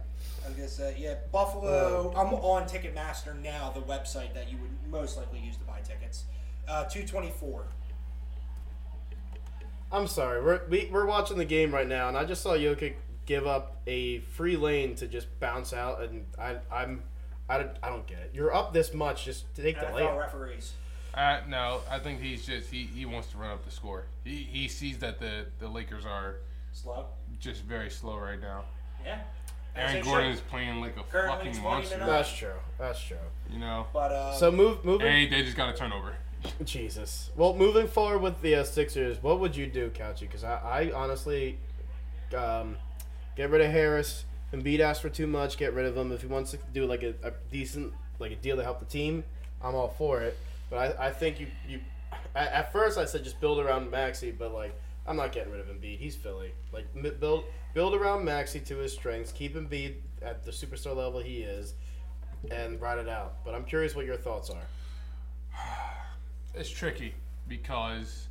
[0.45, 2.13] I'm gonna say, yeah, Buffalo.
[2.17, 6.25] I'm on Ticketmaster now, the website that you would most likely use to buy tickets.
[6.69, 7.65] Uh, two twenty four.
[9.93, 12.95] I'm sorry, we're we, we're watching the game right now, and I just saw Jokic
[13.27, 17.03] give up a free lane to just bounce out, and I, I'm,
[17.49, 18.31] I don't, I don't get it.
[18.35, 20.19] You're up this much, just take the NFL layup.
[20.19, 20.73] referees.
[21.15, 24.05] Uh, no, I think he's just he, he wants to run up the score.
[24.25, 26.37] He, he sees that the, the Lakers are
[26.73, 27.07] Slow.
[27.39, 28.65] just very slow right now.
[29.05, 29.19] Yeah.
[29.77, 30.35] Aaron they Gordon should.
[30.37, 31.99] is playing like a Currently fucking monster.
[31.99, 32.55] That's true.
[32.79, 33.17] That's true.
[33.51, 33.87] You know.
[33.93, 35.07] But uh, So move, moving.
[35.07, 36.15] Hey, they just got a turnover.
[36.65, 37.31] Jesus.
[37.37, 40.21] Well, moving forward with the uh, Sixers, what would you do, Couchy?
[40.21, 41.59] Because I, I honestly,
[42.37, 42.77] um,
[43.37, 44.25] get rid of Harris.
[44.53, 45.57] Embiid asked for too much.
[45.57, 46.13] Get rid of him.
[46.13, 48.87] If he wants to do like a, a decent like a deal to help the
[48.87, 49.25] team,
[49.63, 50.39] I'm all for it.
[50.71, 51.81] But I, I think you you
[52.35, 54.75] at, at first I said just build around Maxey, but like
[55.07, 55.99] I'm not getting rid of Embiid.
[55.99, 56.53] He's Philly.
[56.73, 56.87] Like
[57.21, 59.33] build build around Maxey to his strengths.
[59.33, 61.75] Keep Embiid at the superstar level he is,
[62.51, 63.45] and ride it out.
[63.45, 64.63] But I'm curious what your thoughts are.
[66.55, 67.15] it's tricky
[67.49, 68.29] because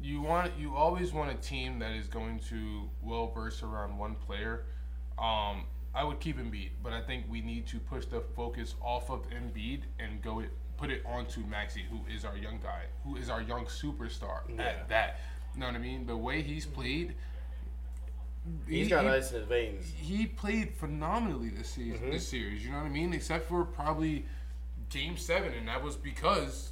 [0.00, 4.14] you want you always want a team that is going to well verse around one
[4.14, 4.64] player.
[5.18, 9.10] Um, I would keep Embiid, but I think we need to push the focus off
[9.10, 13.16] of Embiid and go it put it onto Maxey, who is our young guy, who
[13.16, 14.62] is our young superstar Yeah.
[14.62, 15.18] at that.
[15.54, 16.06] You know what I mean?
[16.06, 17.14] The way he's played,
[18.66, 19.92] He's he- got he- ice in his veins.
[19.96, 21.98] he played phenomenally this season.
[21.98, 22.10] Mm-hmm.
[22.12, 23.12] This series, you know what I mean?
[23.12, 24.24] Except for probably
[24.88, 26.70] Game Seven, and that was because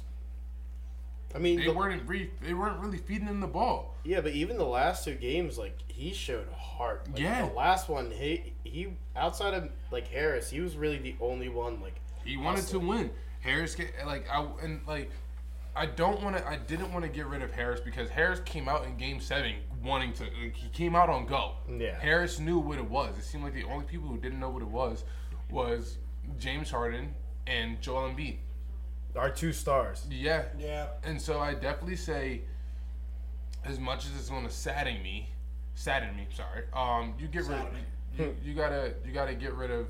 [1.35, 3.95] I mean, they the- weren't re- they weren't really feeding him the ball.
[4.03, 7.07] yeah, but even the last two games, like he showed heart.
[7.11, 7.47] Like, Yeah.
[7.47, 11.81] The last one, he he outside of like Harris, he was really the only one.
[11.81, 13.11] Like He wanted to win.
[13.41, 15.11] Harris, get, like I and like
[15.75, 16.47] I don't want to.
[16.47, 19.57] I didn't want to get rid of Harris because Harris came out in Game Seven
[19.83, 20.23] wanting to.
[20.23, 21.51] Like, he came out on go.
[21.69, 21.99] Yeah.
[21.99, 23.15] Harris knew what it was.
[23.17, 25.03] It seemed like the only people who didn't know what it was
[25.51, 25.97] was
[26.39, 27.13] James Harden
[27.45, 28.37] and Joel Embiid.
[29.17, 30.05] Our two stars.
[30.09, 30.43] Yeah.
[30.57, 30.87] Yeah.
[31.03, 32.41] And so I definitely say,
[33.65, 35.29] as much as it's going to sadden me,
[35.75, 36.27] sadden me.
[36.35, 36.63] Sorry.
[36.73, 37.47] Um, you get rid.
[37.57, 37.79] Sadden me.
[38.17, 39.87] You, you gotta you gotta get rid of.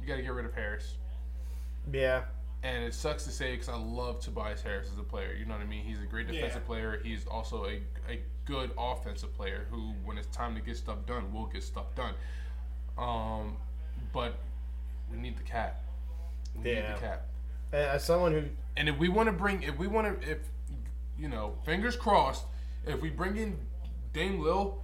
[0.00, 0.94] You gotta get rid of Harris.
[1.92, 2.22] Yeah,
[2.62, 5.32] And it sucks to say because I love Tobias Harris as a player.
[5.38, 5.84] You know what I mean?
[5.84, 6.66] He's a great defensive Yeah.
[6.66, 7.00] player.
[7.04, 11.32] He's also a, a good offensive player who, when it's time to get stuff done,
[11.32, 12.14] will get stuff done.
[12.98, 13.56] Um,
[14.12, 14.34] but
[15.10, 15.82] we need the cat.
[16.54, 17.26] We need the cat.
[17.72, 18.44] And as someone who
[18.76, 20.38] And if we want to bring, if we want to, if
[21.18, 22.44] you know, fingers crossed,
[22.86, 23.58] if we bring in
[24.12, 24.82] Dame Lil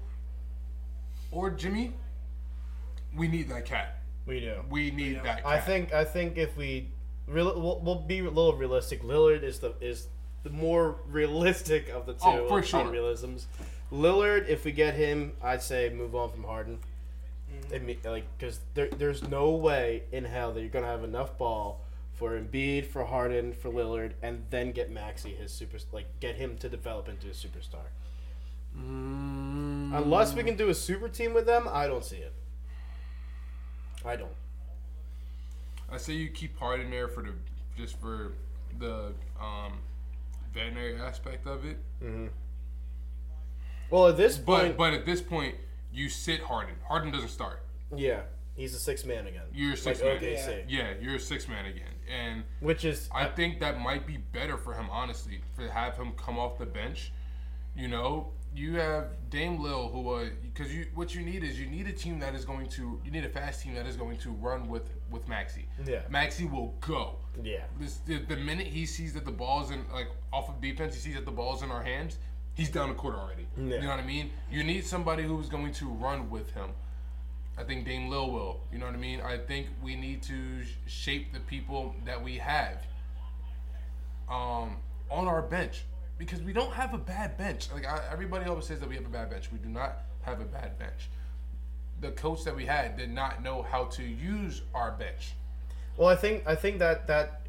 [1.30, 1.94] or Jimmy,
[3.16, 3.98] we need that cat.
[4.26, 4.62] we do.
[4.70, 5.42] We need that.
[5.42, 5.46] Cat.
[5.46, 6.88] I think I think if we
[7.26, 9.02] real, we'll, we'll be a little realistic.
[9.02, 10.08] Lillard is the is
[10.42, 12.84] the more realistic of the two Oh, for sure.
[12.84, 13.46] unrealisms.
[13.90, 16.78] Lillard, if we get him, I'd say move on from Harden.
[17.50, 17.74] Mm-hmm.
[17.74, 21.38] I mean, like because there, there's no way in hell that you're gonna have enough
[21.38, 21.80] ball
[22.16, 26.56] for Embiid, for Harden, for Lillard, and then get Maxey his super like get him
[26.58, 27.86] to develop into a superstar.
[28.76, 32.32] Mm, Unless we can do a super team with them, I don't see it.
[34.04, 34.32] I don't.
[35.90, 37.32] I say you keep Harden there for the
[37.76, 38.32] just for
[38.78, 39.78] the um,
[40.52, 41.78] veterinary aspect of it.
[43.90, 45.54] Well, at this But point, but at this point,
[45.92, 46.74] you sit Harden.
[46.88, 47.62] Harden doesn't start.
[47.94, 48.22] yeah,
[48.56, 49.42] he's a six man again.
[49.52, 50.36] You're a six like man.
[50.36, 54.16] OKC, Yeah, you're a six man again, and which is I think that might be
[54.16, 57.12] better for him, honestly, to have him come off the bench.
[57.76, 61.66] You know, you have Dame Lil, who uh, because you what you need is you
[61.66, 64.16] need a team that is going to you need a fast team that is going
[64.18, 65.68] to run with with Maxey.
[65.84, 66.00] Yeah.
[66.08, 67.16] Maxey will go.
[67.42, 67.64] yeah.
[67.78, 71.00] This, the, the minute he sees that the ball's in like off of defense, he
[71.00, 72.18] sees that the ball's in our hands.
[72.54, 73.46] He's down the court already.
[73.58, 73.76] Yeah.
[73.76, 74.30] You know what I mean?
[74.50, 76.70] You need somebody who's going to run with him.
[77.58, 78.60] I think Dame Lil will.
[78.72, 79.20] You know what I mean?
[79.20, 82.86] I think we need to shape the people that we have
[84.28, 84.76] um,
[85.10, 85.84] on our bench
[86.18, 87.68] because we don't have a bad bench.
[87.72, 89.50] Like I, everybody always says that we have a bad bench.
[89.52, 91.08] We do not have a bad bench.
[92.00, 95.32] The coach that we had did not know how to use our bench.
[95.96, 97.42] Well, I think I think that that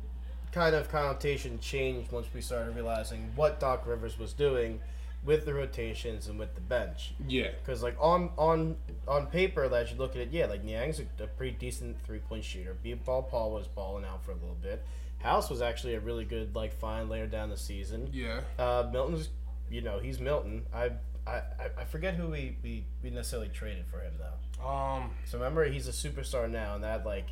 [0.54, 4.80] kind of connotation changed once we started realizing what Doc Rivers was doing
[5.28, 7.14] with the rotations and with the bench.
[7.28, 7.50] Yeah.
[7.64, 11.24] Because like on on on paper, as you look at it, yeah, like Niang's a,
[11.24, 12.76] a pretty decent three point shooter.
[12.82, 14.82] B Ball Paul was balling out for a little bit.
[15.20, 18.10] House was actually a really good like fine later down the season.
[18.12, 18.42] Yeah.
[18.58, 19.30] Uh, Milton's,
[19.70, 20.66] you know, he's Milton.
[20.74, 20.92] I
[21.28, 24.66] I, I- I forget who we, we, we necessarily traded for him though.
[24.68, 25.12] Um.
[25.26, 27.28] So remember, he's a superstar now, and that like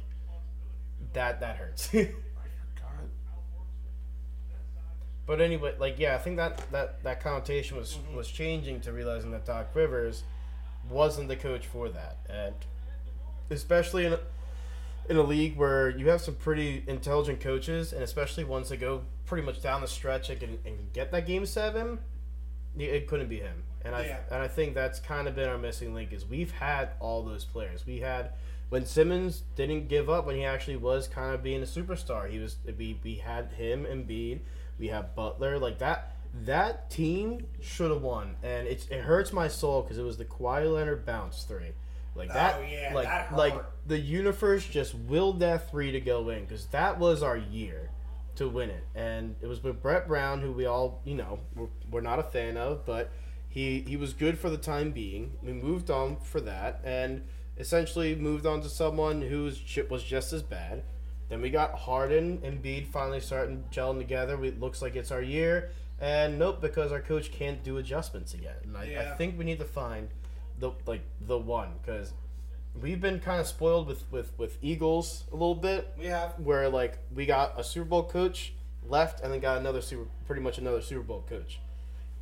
[1.14, 1.90] that that hurts.
[5.28, 8.16] But anyway, like yeah, I think that that that connotation was mm-hmm.
[8.16, 10.24] was changing to realizing that Doc Rivers
[10.90, 12.54] wasn't the coach for that, and
[13.50, 14.20] especially in a,
[15.10, 19.02] in a league where you have some pretty intelligent coaches, and especially ones that go
[19.26, 22.00] pretty much down the stretch and can, and get that game seven,
[22.78, 23.64] it- it couldn't be him.
[23.84, 24.20] And I Yeah.
[24.32, 27.46] and I think that's kind of been our missing link is we've had all those
[27.46, 27.86] players.
[27.86, 28.32] We had
[28.70, 32.30] when Simmons didn't give up when he actually was kind of being a superstar.
[32.30, 34.40] He was we we had him and Embiid.
[34.80, 36.16] We have Butler like that.
[36.44, 40.26] That team should have won, and it's it hurts my soul because it was the
[40.26, 41.72] Kawhi Leonard bounce three,
[42.14, 42.58] like that.
[42.60, 43.56] Oh, yeah, like that like
[43.88, 47.90] the universe just willed that three to go in because that was our year
[48.36, 51.68] to win it, and it was with Brett Brown, who we all you know we're,
[51.90, 53.12] we're not a fan of, but
[53.48, 55.38] he he was good for the time being.
[55.42, 57.22] We moved on for that, and
[57.58, 60.84] essentially moved on to someone whose shit was just as bad.
[61.30, 64.44] Then we got Harden and Embiid finally starting gelling together.
[64.44, 68.56] It looks like it's our year, and nope, because our coach can't do adjustments again.
[68.64, 70.10] And I, I think we need to find
[70.60, 72.14] the like the one because
[72.80, 76.40] we've been kind of spoiled with with with Eagles a little bit We have.
[76.40, 78.54] where like we got a Super Bowl coach
[78.88, 81.60] left and then got another super pretty much another Super Bowl coach.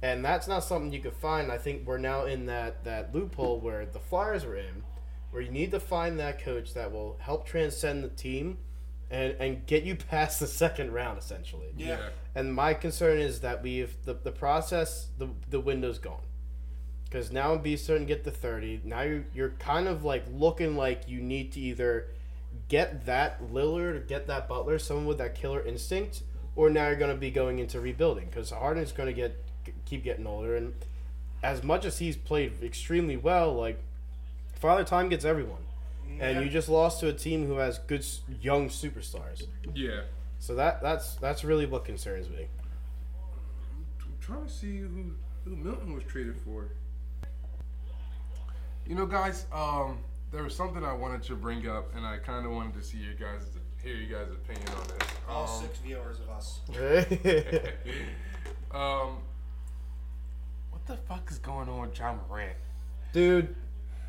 [0.02, 1.52] And that's not something you could find.
[1.52, 4.84] I think we're now in that that loophole where the Flyers are in
[5.32, 8.58] where you need to find that coach that will help transcend the team
[9.14, 11.68] and and get you past the second round essentially.
[11.78, 11.88] Yeah.
[11.88, 12.10] Yeah.
[12.36, 16.24] And my concern is that we've the, the process the the window's gone.
[17.06, 18.82] because now starting to get the 30.
[18.84, 22.08] Now you're, you're kind of like looking like you need to either
[22.70, 26.24] get that Lillard or get that Butler, someone with that killer instinct,
[26.56, 29.44] or now you're going to be going into rebuilding because Harden's going to get
[29.86, 30.56] keep getting older.
[30.56, 30.74] And
[31.44, 33.80] as much as he's played extremely well, like
[34.56, 35.62] Father Time gets everyone.
[36.20, 38.06] And you just lost to a team who has good
[38.42, 39.48] young superstars.
[39.74, 40.02] Yeah.
[40.40, 42.48] So that that's that's really what concerns me.
[44.02, 46.68] I'm trying to see who who Milton was traded for.
[48.86, 50.00] You know, guys, um,
[50.32, 52.98] there was something I wanted to bring up, and I kind of wanted to see
[52.98, 53.48] your guys,
[53.82, 55.08] hear you guys' opinion on this.
[55.30, 56.60] All Um, six viewers of us.
[58.72, 59.20] um,
[60.72, 62.58] what the fuck is going on with Ja Morant?
[63.14, 63.56] Dude,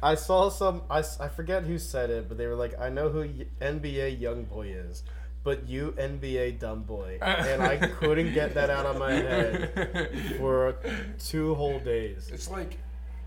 [0.04, 0.82] I saw some.
[0.90, 3.26] I, I forget who said it, but they were like, "I know who
[3.60, 5.02] NBA young boy is,
[5.42, 10.76] but you NBA dumb boy," and I couldn't get that out of my head for
[11.18, 12.28] two whole days.
[12.32, 12.78] It's like,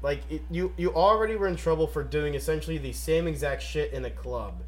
[0.04, 3.92] Like it, you, you already were in trouble for doing essentially the same exact shit
[3.94, 4.62] in a club,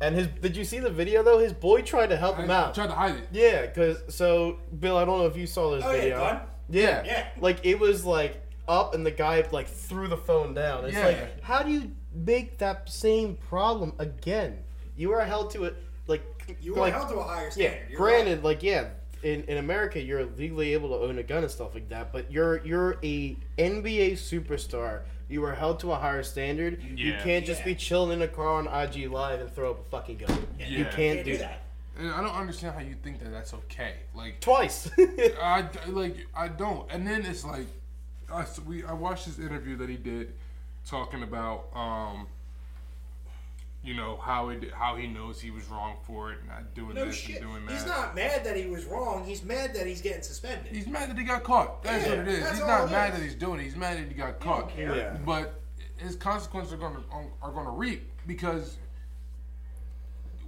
[0.00, 0.26] and his.
[0.26, 1.38] Did you see the video though?
[1.38, 2.74] His boy tried to help him I out.
[2.74, 3.28] tried to hide it.
[3.32, 6.18] Yeah, cause so Bill, I don't know if you saw this Oh, yeah, video.
[6.18, 6.40] gun?
[6.68, 7.26] Yeah, Yeah.
[7.40, 10.84] Like it was like up, and the guy like threw the phone down.
[10.84, 11.06] It's Yeah.
[11.06, 14.58] like, how do you make that same problem again?
[14.96, 16.22] You are held to it, like
[16.60, 17.86] you are like, held to a higher Yeah, standard.
[17.90, 18.44] You're granted, right.
[18.44, 18.88] like yeah,
[19.22, 22.30] in, in America you're legally able to own a gun and stuff like that, but
[22.30, 25.02] you're you're a NBA superstar.
[25.28, 26.82] You are held to a higher standard.
[26.82, 27.64] You can't just Yeah.
[27.66, 30.46] be chilling in a car on IG Live and throw up a fucking gun.
[30.58, 30.84] You Yeah.
[30.84, 31.60] can't, Can't do, do that.
[31.96, 32.02] that.
[32.02, 33.94] And I don't understand how you think that that's okay.
[34.14, 34.90] Like, Twice.
[35.42, 36.90] I like I don't.
[36.92, 37.66] And then it's like,
[38.32, 40.32] I s- we I watched this interview that he did,
[40.86, 42.26] talking about um,
[43.82, 47.06] you know how it how he knows he was wrong for it, not doing No
[47.06, 47.40] this shit.
[47.42, 47.72] and doing that.
[47.72, 49.24] He's not mad that he was wrong.
[49.24, 50.74] He's mad that he's getting suspended.
[50.74, 51.82] He's mad that he got caught.
[51.82, 52.40] That's Yeah, what it is.
[52.40, 53.18] that's He's all not it mad is.
[53.18, 53.64] that he's doing it.
[53.64, 54.70] He's mad that he got caught.
[54.70, 54.94] care.
[54.96, 55.16] Yeah.
[55.24, 55.60] But
[55.96, 57.00] his consequences are gonna
[57.42, 58.76] are gonna reap because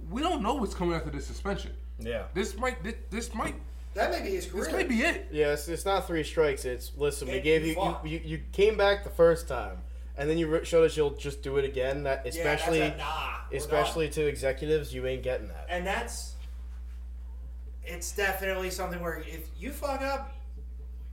[0.09, 1.71] we don't know what's coming after this suspension.
[1.99, 2.23] yeah.
[2.33, 3.55] This might this, this might
[3.97, 4.63] that may be his career.
[4.65, 5.27] this may be it.
[5.31, 6.63] Yeah, it's, it's not three strikes.
[6.65, 7.27] It's listen.
[7.27, 8.07] We It- gave you you you, fought.
[8.07, 9.79] you you came back the first time,
[10.17, 12.03] and then you re- showed us you'll just do it again.
[12.03, 13.37] That Yeah, especially that's a nah.
[13.51, 15.67] we're especially to executives, you ain't getting that.
[15.69, 16.33] and that's
[17.85, 20.33] it's definitely something where if you fuck up,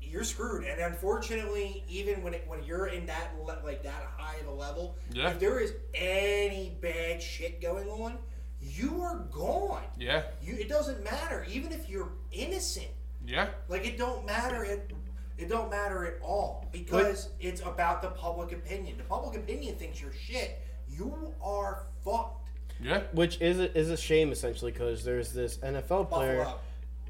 [0.03, 0.65] you're screwed.
[0.65, 4.53] And unfortunately, even when it, when you're in that le- like that high of a
[4.53, 5.31] level, Yeah.
[5.31, 8.19] if there is any bad shit going on,
[8.65, 9.83] you are gone.
[9.99, 10.23] Yeah.
[10.43, 12.89] You it doesn't matter even if you're innocent.
[13.27, 13.49] Yeah.
[13.69, 14.93] Like it don't matter it
[15.37, 18.97] it don't matter at all because it's about the public opinion.
[18.97, 20.61] The public opinion thinks you're shit.
[20.89, 22.49] You are fucked.
[22.81, 23.03] Yeah.
[23.13, 26.59] Which is a, is a shame essentially because there's this NFL player, Buffalo.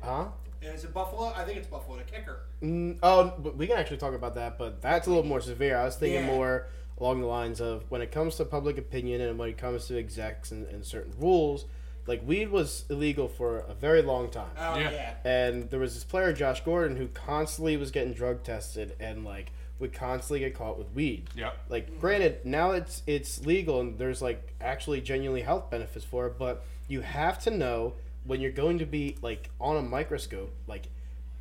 [0.03, 0.25] huh?
[0.63, 1.33] Is it Buffalo?
[1.37, 1.99] I think it's Buffalo.
[1.99, 2.41] The kicker.
[2.63, 5.77] Mm, oh, but we can actually talk about that, but that's a little more severe.
[5.77, 6.35] I was thinking Yeah.
[6.35, 6.69] more
[7.05, 9.99] along the lines of when it comes to public opinion and when it comes to
[9.99, 11.67] execs and, and certain rules.
[12.07, 14.51] Like weed was illegal for a very long time.
[14.59, 14.91] Oh Yeah.
[14.91, 15.15] yeah.
[15.25, 19.53] And there was this player, Josh Gordon, who constantly was getting drug tested and like
[19.79, 21.29] would constantly get caught with weed.
[21.35, 21.51] Yeah.
[21.69, 26.39] Like, granted, now it's it's legal and there's like actually genuinely health benefits for it,
[26.39, 27.95] but you have to know
[28.25, 30.53] when you're going to be like on a microscope.
[30.67, 30.87] Like,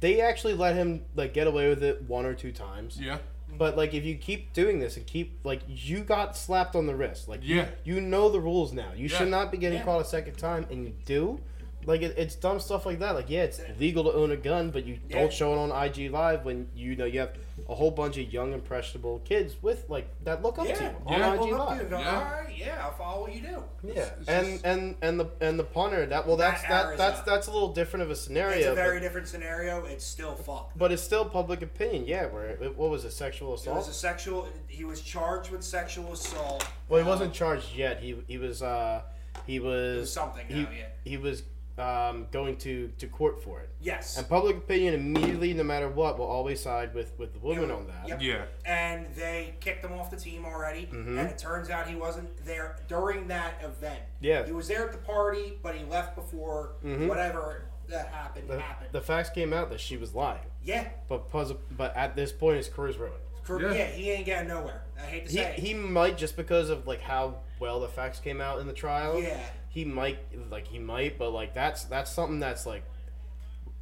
[0.02, 3.00] they actually let him like get away with it one or two times.
[3.00, 3.20] Yeah.
[3.64, 6.94] But like, if you keep doing this and keep like, you got slapped on the
[6.94, 7.30] wrist.
[7.30, 7.68] Like, Yeah.
[7.86, 8.92] you, know the rules now.
[8.94, 9.18] You Yeah.
[9.20, 9.86] should not be getting Yeah.
[9.86, 11.40] caught a second time, and you do.
[11.86, 13.16] Like, it, it's dumb stuff like that.
[13.16, 15.20] Like, yeah, it's legal to own a gun, but you Yeah.
[15.22, 17.32] don't show it on IG Live when you know you have
[17.70, 20.94] a whole bunch of young impressionable kids with like that look up to you Yeah.
[21.06, 21.34] on Yeah.
[21.34, 21.90] IG Live.
[21.90, 22.16] go, Yeah.
[22.16, 22.54] All right.
[22.58, 22.82] Yeah.
[22.86, 23.64] I'll follow what you do.
[23.84, 26.98] Yeah, It's and just- and and the and the punter that well that's That that
[26.98, 27.24] that's Arizona.
[27.36, 28.58] that's a little different of a scenario.
[28.58, 29.86] It's a very but, different scenario.
[29.86, 30.78] It's still fucked.
[30.78, 32.06] but it's still public opinion.
[32.06, 33.12] Yeah, where it, what was it?
[33.12, 33.88] Sexual It was assault.
[33.88, 34.48] a sexual.
[34.68, 36.68] He was charged with sexual assault.
[36.90, 38.00] well, he Um, wasn't charged yet.
[38.02, 39.02] He he was uh
[39.48, 40.86] he was, was something He, now, yeah.
[41.04, 41.44] he was
[41.78, 43.70] um going to to court for it.
[43.82, 44.18] Yes.
[44.18, 47.76] And public opinion immediately, no matter what, will always side with with the woman Yeah.
[47.76, 48.08] on that.
[48.08, 48.22] Yep.
[48.22, 48.46] Yeah.
[48.66, 50.84] and they kicked him off the team already.
[50.86, 51.18] Mm-hmm.
[51.18, 54.00] And it turns out he wasn't there during that event.
[54.22, 54.46] Yeah.
[54.46, 58.58] he was there at the party, but he left before whatever that happened Mm-hmm.
[58.58, 58.90] The, happened.
[58.94, 62.58] the facts came out that she was lying, yeah, but pos- but at this point,
[62.58, 63.16] his career's ruined.
[63.46, 63.74] Cor- Yeah.
[63.74, 63.86] yeah.
[63.88, 64.84] he ain't getting nowhere.
[64.98, 65.54] I hate to He, say.
[65.54, 65.60] it.
[65.60, 69.22] he might just because of like how well the facts came out in the trial.
[69.22, 69.38] Yeah.
[69.74, 70.20] He might
[70.52, 72.84] like he might, but like that's that's something that's like,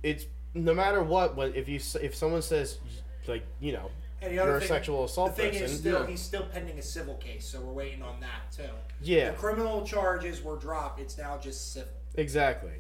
[0.03, 1.35] it's no matter what.
[1.35, 2.79] When if you if someone says
[3.27, 6.01] like you know And other you're a thing- sexual assault the thing person, is, still
[6.01, 6.07] Yeah.
[6.07, 8.69] he's still pending a civil case, so we're waiting on that too.
[9.01, 10.99] yeah, The criminal charges were dropped.
[11.01, 11.91] It's now just civil.
[12.15, 12.71] exactly.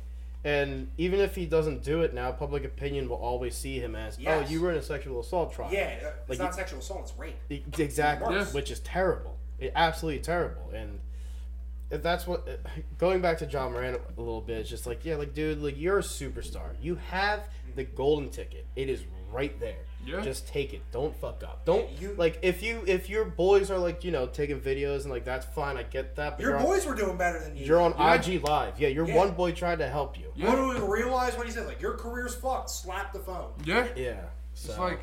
[0.43, 4.15] And even if he doesn't do it now, public opinion will always see him as,
[4.17, 4.47] oh, Yes.
[4.47, 5.69] oh, you were in a sexual assault trial.
[5.71, 7.35] Yeah, it's Like not you- sexual assault; it's rape.
[7.77, 8.45] Exactly, Yeah.
[8.45, 9.37] which is terrible.
[9.59, 10.71] It, absolutely terrible.
[10.73, 10.99] And
[11.91, 12.47] if that's what
[12.97, 15.77] going back to Ja Morant a little bit, it's just like yeah, like dude, like
[15.79, 16.69] you're a superstar.
[16.81, 17.41] You have
[17.75, 18.65] the golden ticket.
[18.75, 19.77] It is right there.
[20.05, 20.21] Yeah.
[20.21, 20.81] Just take it.
[20.91, 21.63] Don't fuck up.
[21.63, 25.11] Don't You- like if you if your boys are like you know taking videos and
[25.11, 25.77] like that's fine.
[25.77, 26.37] I get that.
[26.37, 27.65] But Your you're on, boys were doing better than you.
[27.65, 28.13] you're on Yeah.
[28.15, 28.79] IG live.
[28.79, 29.15] Yeah, your Yeah.
[29.15, 30.31] one boy tried to help you.
[30.35, 30.49] Yeah.
[30.49, 32.69] What do we realize when he said like your career's fucked?
[32.71, 33.51] Slap the phone.
[33.63, 33.87] Yeah.
[33.95, 34.21] Yeah.
[34.53, 34.99] So It's like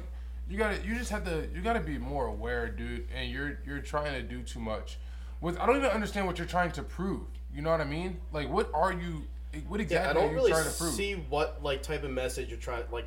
[0.48, 3.80] you gotta you just have to you gotta be more aware, dude, and you're you're
[3.80, 4.98] trying to do too much.
[5.40, 7.22] With I don't even understand what you're trying to prove.
[7.54, 8.18] You know what I mean?
[8.32, 9.24] Like what are you
[9.66, 10.92] what exactly yeah, I are don't you really trying to prove?
[10.94, 12.84] see what like type of message you're trying.
[12.92, 13.06] Like,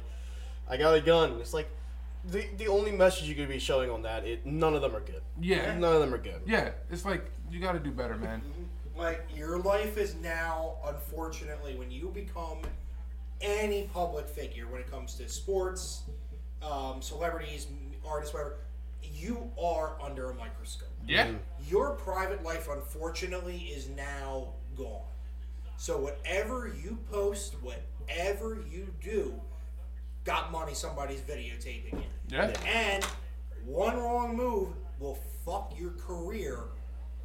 [0.69, 1.37] I got a gun.
[1.39, 1.69] It's like
[2.25, 4.25] the the only message you could be showing on that.
[4.25, 5.21] It none of them are good.
[5.39, 5.77] yeah.
[5.77, 6.41] None of them are good.
[6.45, 6.71] Yeah.
[6.89, 8.41] It's like you gotta do better, man.
[8.95, 12.59] Like your life is now, unfortunately, when you become
[13.39, 16.03] any public figure when it comes to sports,
[16.61, 17.67] um, celebrities,
[18.07, 18.57] artists, whatever,
[19.01, 20.89] you are under a microscope.
[21.07, 21.31] Yeah.
[21.67, 25.01] Your private life, unfortunately, is now gone.
[25.77, 29.33] So whatever you post, whatever you do,
[30.23, 32.05] got money somebody's videotaping it.
[32.29, 32.53] Yeah.
[32.67, 33.03] And
[33.65, 36.59] one wrong move will fuck your career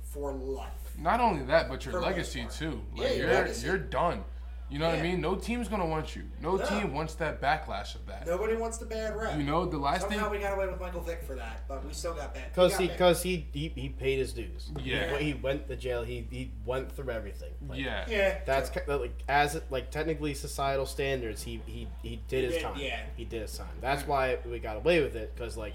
[0.02, 0.70] for life.
[0.98, 2.52] Not only that, but your For legacy part.
[2.52, 2.80] too.
[2.94, 3.66] Yeah, your you're legacy.
[3.66, 4.24] you're done.
[4.68, 5.20] You know what I mean?
[5.20, 6.24] No team's gonna want you.
[6.42, 6.66] No, No.
[6.66, 8.26] team wants that backlash of that.
[8.26, 9.36] Nobody wants the bad rep.
[9.38, 11.84] You know, the last Somehow thing we got away with Michael Vick for that, but
[11.86, 12.48] we still got bad.
[12.52, 14.72] Because he, because he, he, he paid his dues.
[14.82, 15.16] Yeah.
[15.18, 16.02] He, he went to jail.
[16.02, 17.52] He, he went through everything.
[17.68, 18.06] Like, Yeah.
[18.08, 21.44] yeah, That's ki- like as it, like technically societal standards.
[21.44, 22.78] He he, he did his did, time.
[22.78, 23.00] yeah.
[23.16, 23.68] He did his time.
[23.80, 25.74] That's why we got away with it because like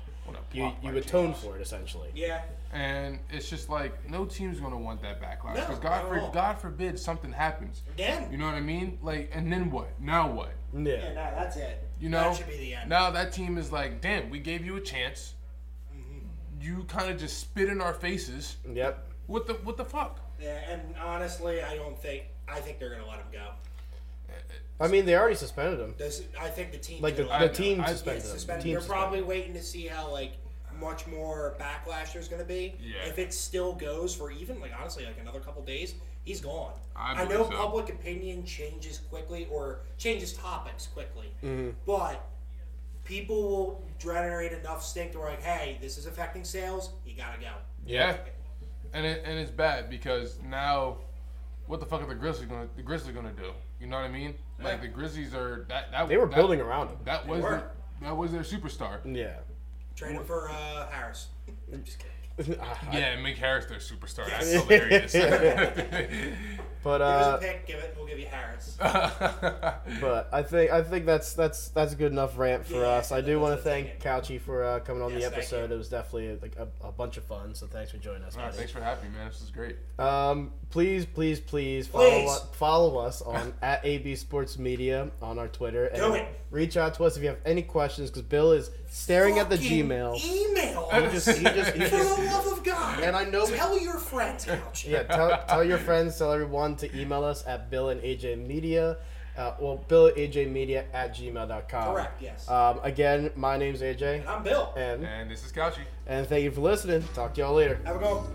[0.52, 2.10] you you by atoned for it essentially.
[2.14, 2.42] yeah.
[2.74, 5.56] And it's just like no team's gonna want that backlash.
[5.56, 6.32] No, Because not God for.
[6.34, 7.82] God forbid something happens.
[7.94, 8.32] Again.
[8.32, 8.98] You know what I mean?
[9.02, 10.00] Like and then what?
[10.00, 10.54] Now what?
[10.74, 10.94] Yeah.
[10.94, 11.84] Yeah, no, that's it.
[12.00, 12.30] You know?
[12.30, 12.90] that should be the end.
[12.90, 15.34] Now that team is like, damn, we gave you a chance.
[15.94, 16.20] Mm-hmm.
[16.62, 18.56] You kind of just spit in our faces.
[18.72, 19.06] Yep.
[19.28, 20.20] What the what the fuck?
[20.42, 22.24] Yeah, and honestly, I don't think.
[22.48, 23.50] I think they're gonna let him go.
[24.80, 25.94] I mean, they already suspended him.
[25.98, 27.02] This, I think the team.
[27.02, 27.92] Like the, gonna the team I- go.
[27.92, 28.34] suspended Yeah, him.
[28.34, 28.64] The suspended.
[28.64, 30.34] team They're suspended probably waiting to see how like
[30.82, 32.76] much more backlash there's gonna be.
[32.82, 33.08] Yeah.
[33.08, 36.74] If it still goes for even like honestly like another couple days, he's gone.
[36.96, 37.56] I know so.
[37.56, 41.70] public opinion changes quickly or changes topics quickly, Mm-hmm.
[41.86, 42.28] but
[43.04, 46.90] people will generate enough stink to where like, hey, this is affecting sales.
[47.06, 47.52] You gotta go.
[47.86, 48.18] Yeah.
[48.94, 50.98] And it, and it's bad because now,
[51.68, 53.52] what the fuck are the Grizzlies gonna the Grizzlies gonna do?
[53.80, 54.36] You know what I mean?
[54.62, 56.98] Like the Grizzlies are that that They were that- building around him.
[57.06, 57.50] That was were.
[57.52, 57.72] their,
[58.02, 59.00] that was their superstar.
[59.06, 59.38] Yeah.
[60.02, 61.28] Trade him for uh, Harris.
[61.74, 62.12] I'm just kidding.
[62.92, 64.26] Yeah, and make Harris their superstar.
[64.28, 65.14] That's hilarious.
[66.84, 67.68] But Give us uh, a pick.
[67.68, 67.94] Give it.
[67.96, 68.78] We'll give you Harris.
[68.80, 73.12] but I think I think that's that's that's a good enough rant for Yeah, us.
[73.12, 75.70] I do want to that's thank Couchy for uh, coming on Yes, the thank episode.
[75.70, 75.76] you.
[75.76, 77.54] It was definitely like a, a bunch of fun.
[77.54, 78.36] So thanks for joining us.
[78.36, 78.58] All right, buddy.
[78.58, 79.28] thanks for having me, man.
[79.28, 79.76] This is great.
[80.00, 82.30] Um, please, please, please follow Please.
[82.30, 85.86] us, follow us on at AB Sports Media on our Twitter.
[85.88, 86.28] And Do it.
[86.50, 89.58] Reach out to us if you have any questions because Bill is staring at the
[89.58, 90.20] Gmail.
[90.24, 90.90] Email.
[90.92, 93.04] He just, he just, he For just, the love of God.
[93.04, 94.86] and I know we, Tell your friends, Couch.
[94.86, 98.98] yeah, tell, tell your friends, tell everyone to email us at Bill and AJ Media.
[99.38, 101.94] Uh, well, Bill and AJ Media at gmail.com.
[101.94, 102.50] Correct, yes.
[102.50, 104.74] Um, again, my name's AJ, And I'm Bill.
[104.76, 105.80] and And this is Couchy.
[106.08, 107.04] and thank you for listening.
[107.14, 107.80] Talk to y'all later.
[107.86, 108.26] Have a go.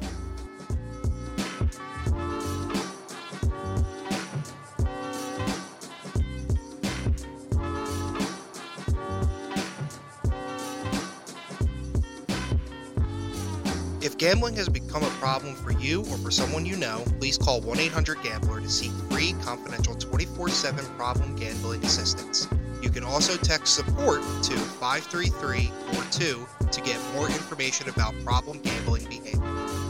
[14.16, 17.60] If gambling has become a problem for you or for someone you know, please call
[17.60, 22.48] 1 800 Gambler to seek free, confidential 24 7 problem gambling assistance.
[22.80, 29.86] You can also text support to 53342 to get more information about problem gambling behavior.